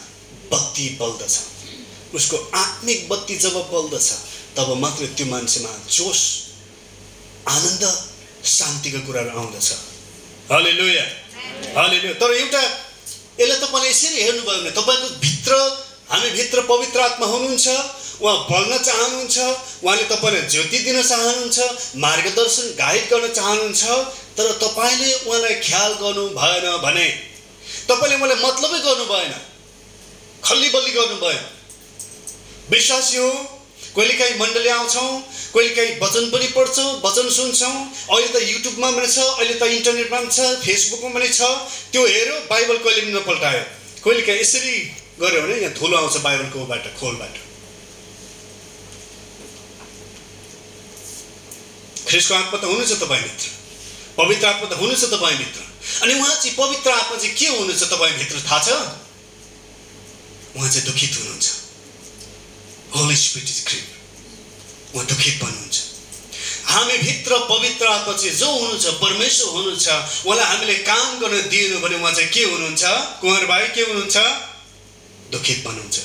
बत्ती 0.52 0.86
बल्दछ 1.00 1.36
उसको 2.16 2.38
आत्मिक 2.56 3.08
बत्ती 3.10 3.36
जब 3.38 3.56
बल्दछ 3.72 4.08
तब 4.58 4.74
मात्र 4.82 5.06
त्यो 5.18 5.26
मान्छेमा 5.28 5.72
जोस 5.92 6.22
आनन्द 7.48 7.84
शान्तिको 8.48 9.00
कुराहरू 9.08 9.40
आउँदछ। 9.40 9.70
हले 10.52 10.72
लुया 10.72 11.06
हले 11.78 12.14
तर 12.22 12.32
एउटा 12.34 12.62
यसलाई 13.40 13.60
तपाईँले 13.60 13.90
यसरी 13.90 14.22
हेर्नुभयो 14.24 14.58
भने 14.58 14.72
तपाईँको 14.80 15.08
भित्र 15.26 15.54
हामी 16.12 16.30
भित्र 16.38 16.62
पवित्र 16.70 17.00
आत्मा 17.02 17.26
हुनुहुन्छ 17.28 17.68
उहाँ 18.22 18.38
बल्न 18.50 18.78
चाहनुहुन्छ 18.78 19.38
उहाँले 19.84 20.04
तपाईँलाई 20.12 20.48
ज्योति 20.54 20.80
दिन 20.86 21.02
चाहनुहुन्छ 21.02 21.58
मार्गदर्शन 22.06 22.66
गाइड 22.80 23.04
गर्न 23.12 23.34
चाहनुहुन्छ 23.34 23.84
तर 24.38 24.52
तपाईँले 24.64 25.14
उहाँलाई 25.28 25.56
ख्याल 25.68 25.94
गर्नु 26.02 26.24
भएन 26.40 26.66
भने 26.86 27.06
तपाईँले 27.92 28.16
उहाँलाई 28.16 28.40
मतलबै 28.46 28.80
गर्नु 28.88 29.06
भएन 29.12 29.34
खल्ली 30.44 30.70
बल्ली 30.70 30.92
गर्नु 30.98 31.18
भएन। 31.26 31.46
विश्वासी 32.72 33.18
हो। 33.18 33.32
कहिलेकाहीँ 33.96 34.38
मण्डली 34.40 34.70
आउँछौँ 34.70 35.10
कहिलेकाहीँ 35.54 36.00
वचन 36.02 36.30
पनि 36.30 36.48
पढ्छौँ 36.56 36.90
वचन 37.02 37.30
सुन्छौँ। 37.30 37.74
अहिले 38.14 38.28
त 38.30 38.42
युट्युबमा 38.44 38.90
पनि 38.92 39.08
छ 39.08 39.18
अहिले 39.18 39.54
त 39.58 39.64
इन्टरनेटमा 39.78 40.20
पनि 40.20 40.30
छ 40.30 40.40
फेसबुकमा 40.66 41.10
पनि 41.18 41.30
छ। 41.30 41.42
त्यो 41.92 42.06
हेऱ्यो 42.06 42.36
बाइबल 42.52 42.78
कहिले 42.78 43.02
पनि 43.02 43.14
नपल्टायो। 43.18 43.64
कहिलेकाहीँ 44.06 44.40
यसरी 44.42 44.76
गऱ्यो 45.18 45.42
भने 45.42 45.56
यहाँ 45.62 45.74
धुलो 45.74 45.98
आउँछ 45.98 46.18
बाइबलको 46.22 46.66
बाट 46.70 46.86
खोलबाट। 47.00 47.36
ख्रिसको 52.08 52.34
आत्मा 52.36 52.58
त 52.58 52.64
हुनुहुन्छ 52.64 52.94
तपाईँभित्र 53.04 53.50
पवित्र 54.18 54.46
आत्मा 54.48 54.68
त 54.70 54.74
हुनुहुन्छ 54.80 55.04
तपाईँभित्र 55.14 55.62
अनि 56.06 56.14
उहाँ 56.14 56.36
चाहिँ 56.36 56.56
पवित्र 56.58 56.90
आत्मा 56.92 57.18
चाहिँ 57.18 57.36
के 57.36 57.48
हुनुहुन्छ 57.48 57.84
तपाईँभित्र 57.84 58.36
थाहा 58.46 58.60
छ? 58.62 58.70
उहाँ 60.56 60.70
चाहिँ 60.70 60.86
दुखित 60.86 61.12
हुनुहुन्छ। 61.18 61.67
होली 62.96 63.16
स्पिरिट 63.16 63.50
इज 63.50 63.64
ग्रिप 63.68 64.96
उहाँ 64.96 65.06
दुखित 65.08 65.36
बन्नुहुन्छ। 65.44 65.78
हामी 66.68 66.98
भित्र 66.98 67.38
पवित्र 67.50 67.88
आत्मा 67.88 68.14
चाहिँ 68.14 68.36
जो 68.36 68.50
हुनुहुन्छ 68.52 68.86
परमेश्वर 69.04 69.48
हुनुहुन्छ 69.56 69.88
उहाँलाई 70.26 70.46
हामीले 70.46 70.76
काम 70.84 71.20
गर्न 71.20 71.50
दिएन 71.50 71.80
भने 71.82 71.96
उहाँ 71.96 72.14
चाहिँ 72.14 72.30
के 72.30 72.44
हुनुहुन्छ? 72.44 72.84
कुमार 73.22 73.46
भाइ 73.46 73.68
के 73.76 73.82
हुनुहुन्छ? 73.82 74.18
दुखित 75.32 75.64
बन्नुहुन्छ। 75.66 75.98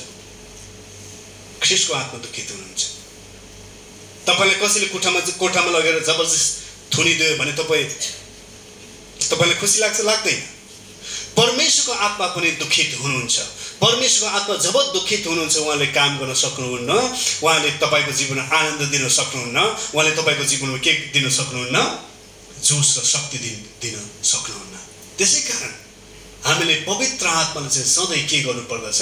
ख्रिसको 1.62 1.94
आत्मा 1.94 2.18
दुखित 2.22 2.50
हुनुहुन्छ। 2.50 2.82
तपाईँलाई 4.26 4.58
कसैले 4.62 4.86
कोठामा 4.86 5.20
कोठामा 5.38 5.70
लगेर 5.78 6.02
जबरजस्त 6.06 6.50
थुनिदियो 6.94 7.36
भने 7.38 7.52
तपाईँ 7.58 7.86
तपाईँलाई 9.30 9.58
खुसी 9.60 9.78
लाग्छ 9.80 10.00
लाग्दैन। 10.00 10.40
परमेश्वरको 11.36 11.92
आत्मा 12.06 12.26
पनि 12.36 12.50
दुखित 12.62 12.98
हुनुहुन्छ। 13.00 13.36
परमेश्वरको 13.82 14.36
आत्मा 14.38 14.54
जब 14.62 14.76
दुखित 14.94 15.26
हुनुहुन्छ 15.26 15.56
उहाँले 15.58 15.86
काम 15.98 16.12
गर्न 16.18 16.32
सक्नुहुन्न। 16.38 16.90
उहाँले 17.42 17.70
तपाईँको 17.82 18.12
जीवनमा 18.14 18.44
आनन्द 18.46 18.82
दिन 18.94 19.08
सक्नुहुन्न। 19.10 19.58
उहाँले 19.94 20.12
तपाईँको 20.18 20.44
जीवनमा 20.46 20.78
के 20.86 20.92
दिन 21.10 21.26
सक्नुहुन्न? 21.28 21.76
जोस 22.62 22.88
र 22.98 23.02
शक्ति 23.02 23.38
दिन 23.42 23.56
दिन 23.82 23.96
सक्नुहुन्न। 24.22 24.74
त्यसै 25.18 25.40
कारण 25.50 25.72
हामीले 26.42 26.74
पवित्र 26.86 27.26
आत्माले 27.26 27.68
चाहिँ 27.70 27.86
सधैँ 27.86 28.22
के 28.30 28.38
गर्नु 28.42 28.62
पर्दछ 28.70 29.00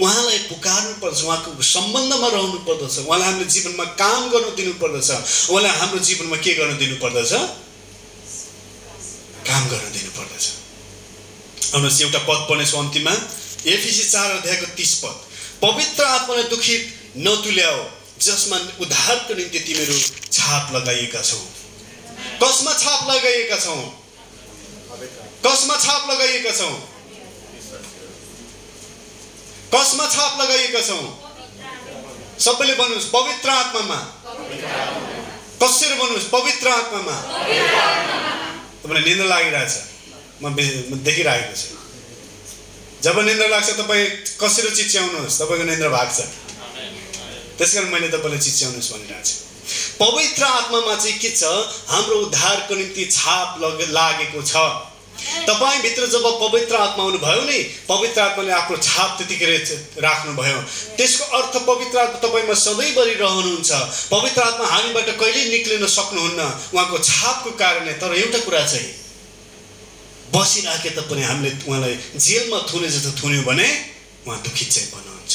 उहाँलाई 0.00 0.38
पुकार्नु 0.48 0.92
पर्दछ 1.00 1.20
उहाँको 1.24 1.50
सम्बन्धमा 1.60 2.28
रहनु 2.28 2.58
पर्दछ 2.68 2.94
उहाँलाई 3.08 3.28
हामीले 3.28 3.48
जीवनमा 3.48 3.84
काम 3.96 4.22
गर्नु 4.32 4.50
दिनु 4.56 4.72
पर्दछ 4.80 5.08
उहाँलाई 5.52 5.72
हाम्रो 5.80 6.00
जीवनमा 6.08 6.36
के 6.44 6.52
गर्नु 6.60 6.76
दिनु 6.80 6.96
पर्दछ 7.00 7.32
काम 9.48 9.62
गर्न 9.68 9.86
दिनु 9.96 10.10
पर्दछ 10.16 10.44
आउनुहोस् 11.76 12.00
एउटा 12.02 12.20
पद 12.28 12.40
पढ्नेछु 12.48 12.76
अन्तिममा। 12.78 13.12
एफिसी 13.68 14.04
चार 14.10 14.30
अध्यायको 14.30 14.66
तिस 14.76 14.94
पद। 15.04 15.16
पवित्र 15.62 16.04
आत्मालाई 16.04 16.44
दुखित 16.48 16.82
नतुल्याओ 17.18 17.78
जसमा 18.20 18.56
उद्धारको 18.80 19.34
निम्ति 19.34 19.58
तिमीहरू 19.60 19.98
छाप 20.32 20.74
लगाइएका 20.74 21.22
छौ। 21.22 21.38
कसमा 22.42 22.72
छाप 22.74 23.00
लगाइएका 23.10 23.56
छौ? 23.56 23.76
कसमा 25.46 25.76
छाप 25.76 26.10
लगाइएका 26.10 26.52
छौ? 26.58 26.70
कसमा 29.74 30.06
छाप 30.08 30.40
लगाइएका 30.40 30.80
छौ? 30.80 30.98
सबैले 32.40 32.74
भन्नुहोस् 32.74 33.10
पवित्र 33.12 33.48
आत्मामा। 33.50 33.98
कसरी 35.62 35.94
भन्नुहोस् 35.94 36.28
पवित्र 36.32 36.68
आत्मामा? 36.70 37.16
तपाईँलाई 38.82 39.04
निन्द्रा 39.04 39.26
लागिरहेछ। 39.26 39.72
म 40.42 40.44
देखिरहेको 41.04 41.56
छु। 41.56 41.77
जब 43.02 43.18
निन्द्रा 43.24 43.46
लाग्छ 43.46 43.70
तपाईँ 43.78 44.06
कसरी 44.42 44.70
चिच्याउनुहोस्? 44.74 45.38
तपाईँको 45.38 45.64
निन्द्रा 45.64 45.88
भाग्छ। 45.88 46.18
त्यस 47.58 47.74
कारण 47.74 47.88
मैले 47.94 48.08
तपाईँलाई 48.10 48.40
चिच्याउनुहोस् 48.42 48.90
भनिरहेको 48.92 49.22
छु। 49.22 49.34
पवित्र 50.02 50.42
आत्मामा 50.44 50.94
चाहिँ 50.94 51.18
के 51.18 51.30
छ? 51.30 51.44
हाम्रो 51.90 52.16
उद्धारको 52.26 52.74
निम्ति 52.74 53.04
छाप 53.06 53.48
लग 53.62 53.78
लागेको 53.94 54.42
छ। 54.42 54.54
तपाईँभित्र 55.46 56.06
जब 56.06 56.26
पवित्र 56.42 56.74
आत्मा 56.76 57.04
आउनुभयो 57.04 57.42
नि 57.46 57.58
पवित्र 57.86 58.20
आत्माले 58.20 58.52
आफ्नो 58.52 58.76
छाप 58.82 59.10
त्यतिखेर 59.18 59.50
राख्नुभयो। 60.02 60.58
त्यसको 60.98 61.24
अर्थ 61.38 61.54
पवित्र 61.66 61.98
आत्मा 61.98 62.18
तपाईँमा 62.28 62.54
सधैँभरि 62.54 63.14
रहनुहुन्छ। 63.14 63.70
पवित्र 64.10 64.42
आत्मा 64.42 64.66
हामीबाट 64.66 65.08
कहिल्यै 65.18 65.50
निक्लिन 65.50 65.86
सक्नुहुन्न। 65.86 66.40
उहाँको 66.74 66.98
छापको 66.98 67.50
कारणले। 67.58 67.92
तर 67.98 68.14
एउटा 68.14 68.38
कुरा 68.46 68.66
चाहिँ 68.66 68.90
बसिराखे 70.34 70.90
तापनि 70.96 71.22
हामीले 71.22 71.50
उहाँलाई 71.68 71.94
जेलमा 72.16 72.58
थुने 72.70 72.88
जस्तो 72.88 73.10
थुन्यौँ 73.20 73.44
भने 73.44 73.68
उहाँ 74.26 74.40
दुखित 74.42 74.68
चाहिँ 74.72 74.88
भन्नुहुन्छ 74.94 75.34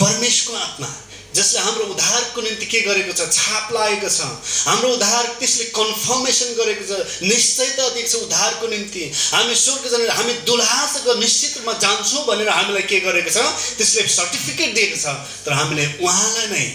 परमेशको 0.00 0.52
आत्मा 0.56 0.88
जसले 1.34 1.60
हाम्रो 1.62 1.84
उद्धारको 1.94 2.40
निम्ति 2.42 2.66
के 2.66 2.80
गरेको 2.82 3.12
छ 3.14 3.22
छाप 3.30 3.72
लागेको 3.72 4.08
छ 4.10 4.26
हाम्रो 4.66 4.88
उद्धार 4.98 5.26
त्यसले 5.38 5.64
कन्फर्मेसन 5.78 6.48
गरेको 6.58 6.84
छ 6.90 7.22
निश्चयता 7.22 7.88
दिएको 7.94 8.08
छ 8.10 8.14
उद्धारको 8.26 8.66
निम्ति। 8.66 9.02
हामी 9.14 9.54
स्वर्ग 9.54 9.86
जाने 9.92 10.08
हामी 10.10 10.32
दुलहासँग 10.50 11.08
निश्चित 11.20 11.56
रूपमा 11.58 11.74
जान्छौँ 11.86 12.24
भनेर 12.26 12.48
हामीलाई 12.50 12.82
के 12.90 13.00
गरेको 13.06 13.30
छ 13.30 13.46
त्यसले 13.78 14.06
सर्टिफिकेट 14.10 14.74
दिएको 14.74 14.98
छ 14.98 15.14
तर 15.46 15.52
हामीले 15.54 15.86
उहाँलाई 16.02 16.46
नै 16.50 16.66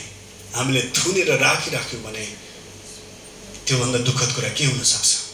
हामीले 0.55 0.81
थुनेर 0.95 1.35
राखिराख्यौँ 1.43 2.01
भने 2.07 2.25
त्योभन्दा 3.67 3.99
दुःखद 4.07 4.31
कुरा 4.39 4.49
के 4.55 4.65
हुनसक्छ? 4.71 5.24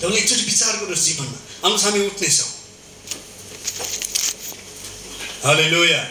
तपाईँले 0.00 0.20
एकचोटि 0.20 0.44
विचार 0.44 0.72
गर्नुहोस् 0.76 1.04
जीवनमा 1.06 1.38
आउनुहोस् 1.64 1.84
हामी 1.86 2.00
उठ्नेछौँ। 2.06 2.48
हले 5.46 5.66
लोया 5.72 6.02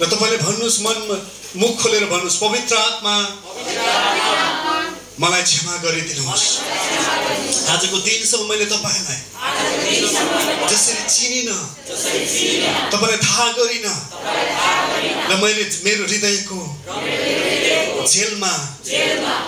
र 0.00 0.02
तपाईँले 0.12 0.38
भन्नुहोस् 0.46 0.80
मनमा 0.86 1.16
मुख 1.60 1.72
खोलेर 1.82 2.04
भन्नुहोस् 2.08 2.40
पवित्र 2.40 2.74
आत्मा 2.76 3.14
मलाई 5.20 5.42
क्षमा 5.42 5.74
गरिदिनुहोस्। 5.84 6.46
आजको 7.72 7.96
दिनसम्म 8.00 8.48
मैले 8.48 8.66
तपाईँलाई 8.72 9.20
जसरी 10.72 11.02
चिनिन 11.14 11.50
तपाईँलाई 12.92 13.20
थाहा 13.20 13.46
गरिन 13.58 13.86
र 15.28 15.32
मैले 15.42 15.64
मेरो 15.84 16.02
हृदयको 16.08 16.58
जेलमा 18.08 18.52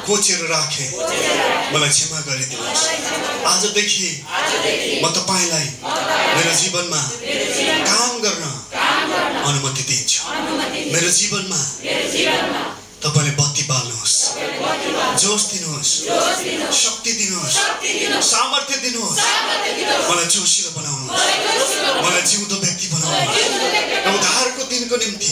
कोचेर 0.06 0.40
राखेँ। 0.50 0.90
मलाई 1.72 1.90
क्षमा 1.90 2.18
गरिदिनुहोस्। 2.28 2.82
आजदेखि 3.50 4.10
म 5.02 5.04
तपाईँलाई 5.16 5.68
मेरो 6.36 6.52
जीवनमा 6.60 7.00
काम 7.90 8.12
गर्न 8.24 8.44
अनुमति 9.48 9.82
दिन्छु। 9.82 10.20
मेरो 10.92 11.10
जीवनमा 11.18 11.60
तपाईँले 13.04 13.32
बत्ती 13.36 13.62
बाल्नुहोस्। 13.68 14.16
जोस 15.22 15.42
दिनुहोस्। 15.52 15.92
शक्ति 16.72 17.12
दिनुहोस्। 17.12 17.56
सामर्थ्य 18.28 18.76
दिनुहोस्। 18.84 19.20
मलाई 20.08 20.26
जोसिलो 20.34 20.70
बनाउनुहोस्। 20.76 21.24
मलाई 22.04 22.22
जिउँदो 22.22 22.56
व्यक्ति 22.64 22.86
बनाउनुहोस्। 22.94 23.44
उद्धारको 24.14 24.62
दिनको 24.72 24.96
निम्ति 24.96 25.30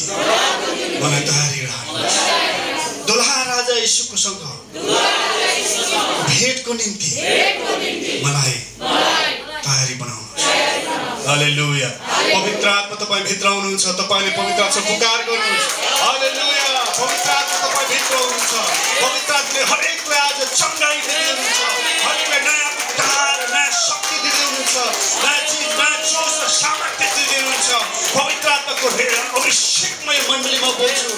मलाई 1.03 1.23
तयारी 1.29 1.61
राख्नुहोस्। 1.65 2.62
दुलहा 3.07 3.39
राजा 3.43 3.75
यीशुको 3.77 4.17
सँग 4.25 4.43
भेटको 6.29 6.73
निम्ति 6.81 7.11
मलाई 8.25 8.59
तयारी 9.65 9.95
बनाउनुहोस्। 10.03 10.47
हालेलुया। 11.27 11.89
पवित्र 11.89 12.69
आत्मा 12.69 12.97
तपाईँ 13.03 13.25
भित्र 13.29 13.47
हुनुहुन्छ 13.47 13.85
तपाईँले 14.01 14.31
पवित्र 14.39 14.63
आत्मा 14.63 14.83
पुकार 14.89 15.19
गर्नुहोस् 15.29 15.67
हालेलुया। 16.03 16.67
पवित्र 16.99 17.31
आत्मा 17.31 17.57
तपाईँ 17.65 17.89
भित्र 17.93 18.15
हुनुहुन्छ। 18.23 18.53
पवित्र 19.03 19.33
आत्माले 19.39 19.63
हरेकलाई 19.73 20.21
आज 20.27 20.39
चङ्गाइ 20.61 20.97
दिँदै 21.07 21.27
हुनुहुन्छ 21.31 21.61
हरेकलाई 22.07 22.41
नयाँ 22.47 22.71
उद्धार 22.91 23.39
नयाँ 23.55 23.73
शक्ति 23.83 24.17
दिँदै 24.23 24.43
हुनुहुन्छ 24.47 24.77
नयाँ 25.25 25.43
चिज 25.51 25.71
नयाँ 25.81 25.99
जोस 26.13 26.37
र 26.43 26.49
सामर्थ्य 26.61 27.07
दिँदै 27.17 27.39
हुनुहुन्छ 27.43 27.71
पवित्र 28.17 28.49
आत्माको 28.57 28.87
अभिषेकमय 29.41 30.19
मण्डलीमा 30.31 30.71
बोल्छु 30.81 31.11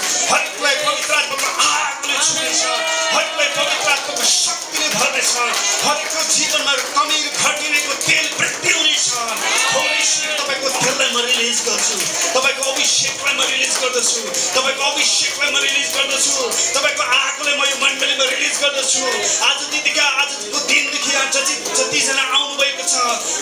तपाईँको 14.74 14.90
अभिषेकलाई 14.90 15.50
म 15.54 15.56
रिलिज 15.62 15.88
गर्दछु। 15.94 16.34
तपाईँको 16.74 17.02
आगोले 17.02 17.52
म 17.54 17.62
यो 17.62 17.76
मण्डलीमा 17.78 18.24
रिलिज 18.26 18.56
गर्दछु। 18.58 19.02
आज 19.46 19.58
दिदीका 19.70 20.06
आजको 20.22 20.58
दिनदेखि 20.66 21.12
आज 21.14 21.28
जति 21.34 21.54
जतिजना 21.78 22.24
आउनुभएको 22.34 22.84
छ 22.90 22.94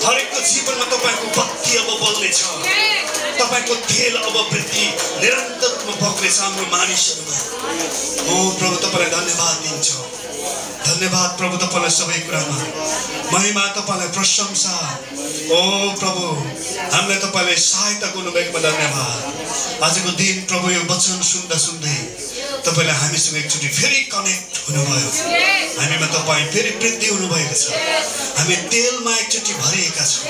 हरेकको 0.04 0.40
जीवनमा 0.44 0.86
तपाईँको 0.92 1.26
बत्ती 1.32 1.72
अब 1.80 1.88
बल्नेछ। 2.02 2.40
तपाईँको 3.40 3.74
तेल 3.88 4.14
अब 4.16 4.36
वृद्धि 4.52 4.86
निरन्तर 5.24 5.72
रूपमा 5.72 5.94
बग्नेछ 6.04 6.36
हाम्रो 6.40 6.66
मानिसहरूमा। 6.76 7.36
हो 8.28 8.36
प्रभु 8.60 8.76
तपाईँलाई 8.84 9.10
धन्यवाद 9.16 9.56
दिन्छौँ। 9.64 10.21
धन्यवाद 10.86 11.30
प्रभु 11.38 11.56
तपाईँलाई 11.62 11.92
सबै 11.98 12.18
कुरामा। 12.26 12.56
महिमा 13.32 13.64
तपाईँलाई 13.76 14.08
प्रशंसा। 14.16 14.74
ओ 15.52 15.60
प्रभु 16.00 16.22
हामीलाई 16.92 17.18
तपाईँले 17.24 17.54
सहायता 17.56 18.06
गर्नुभएकोमा 18.14 18.60
धन्यवाद। 18.68 19.20
आजको 19.86 20.10
दिन 20.22 20.36
प्रभु 20.50 20.66
यो 20.70 20.82
वचन 20.90 21.20
सुन्दा 21.32 21.56
सुन्दै 21.66 21.98
तपाईँले 22.66 22.94
हामीसँग 23.02 23.36
एकचोटि 23.42 23.68
फेरि 23.78 24.00
कनेक्ट 24.14 24.52
हुनुभयो। 24.68 25.08
हामीमा 25.80 26.06
तपाईँ 26.16 26.46
फेरि 26.52 26.70
वृद्धि 26.82 27.08
हुनुभएको 27.14 27.56
छ। 27.62 27.64
हामी 28.38 28.56
तेलमा 28.72 29.12
एकचोटि 29.22 29.52
भरिएका 29.62 30.04
छौँ। 30.10 30.24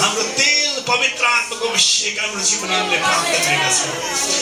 हाम्रो 0.00 0.24
तेल 0.38 0.67
पवित्र 0.88 1.24
आत्माको 1.28 1.66
अभिषेक 1.68 2.18
हाम्रो 2.20 2.42
जीवनमा 2.48 2.76
हामीले 2.78 2.98
प्राप्त 3.04 3.28
गरेका 3.28 3.70
छौँ। 3.78 3.94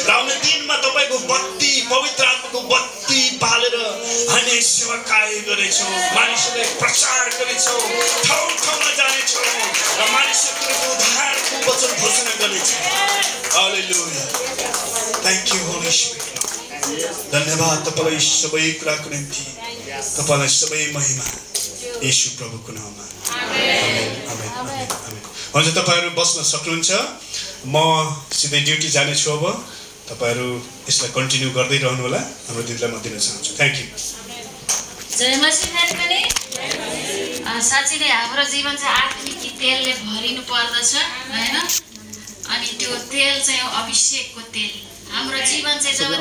र 0.06 0.10
आउने 0.16 0.34
दिनमा 0.46 0.76
तपाईँको 0.86 1.18
बत्ती 1.30 1.72
पवित्र 1.90 2.22
आत्माको 2.26 2.60
बत्ती 2.72 3.20
पालेर 3.42 3.76
हामी 4.30 4.56
सेवा 4.70 4.96
कार्य 5.10 5.40
गरेछौँ। 5.48 5.90
मानिसहरूलाई 6.16 6.68
प्रचार 6.82 7.24
गरेछौँ। 7.38 7.80
ठाउँ 8.26 8.50
ठाउँमा 8.64 8.90
जानेछौँ। 9.00 9.50
र 9.98 10.10
मानिसहरूको 10.14 10.86
उद्धारको 10.92 11.56
वचन 11.66 11.92
घोषणा 12.02 12.32
गर्नेछौँ 12.40 12.80
you, 15.46 15.60
Holy 15.72 15.90
Spirit. 15.90 16.24
धन्यवाद 17.32 17.78
तपाईँलाई 17.86 18.20
सबै 18.20 18.70
कुराको 18.80 19.08
निम्ति। 19.10 19.42
तपाईँलाई 20.16 20.50
सबै 20.60 20.82
महिमा। 20.94 21.26
येशू 22.02 22.28
प्रभुको 22.38 22.70
नाउँमा 22.72 23.04
हजुर 25.56 25.72
तपाईँहरू 25.72 26.10
बस्न 26.20 26.42
सक्नुहुन्छ। 26.44 26.90
म 27.72 27.76
सिधै 28.38 28.60
ड्युटी 28.68 28.88
जानेछु 28.96 29.28
अब। 29.40 29.44
तपाईँहरू 30.08 30.48
यसलाई 30.88 31.10
कन्टिन्यू 31.16 31.48
गर्दै 31.56 31.78
रहनु 31.84 32.02
होला 32.06 32.20
हाम्रो 32.20 32.62
दिदीलाई 32.68 32.90
म 32.92 33.00
दिन 33.00 33.16
चाहन्छु। 33.16 33.50
थ्याङ्क 33.56 33.76
यू 33.80 33.86
साँच्चै 37.70 37.96
नै 38.02 38.08
हाम्रो 38.12 38.44
जीवन 38.52 38.74
चाहिँ 38.76 38.96
आत्मिक 39.00 39.42
तेलले 39.60 39.92
भरिनु 40.04 40.42
पर्दछ 40.44 40.92
होइन? 41.32 41.56
अनि 42.52 42.68
त्यो 42.78 42.92
तेल 43.12 43.34
चाहिँ 43.46 43.64
अभिषेकको 43.80 44.40
तेल। 44.54 44.72
हाम्रो 45.16 45.38
जीवन 45.40 45.74
चाहिँ 45.82 45.96
जब 45.96 46.12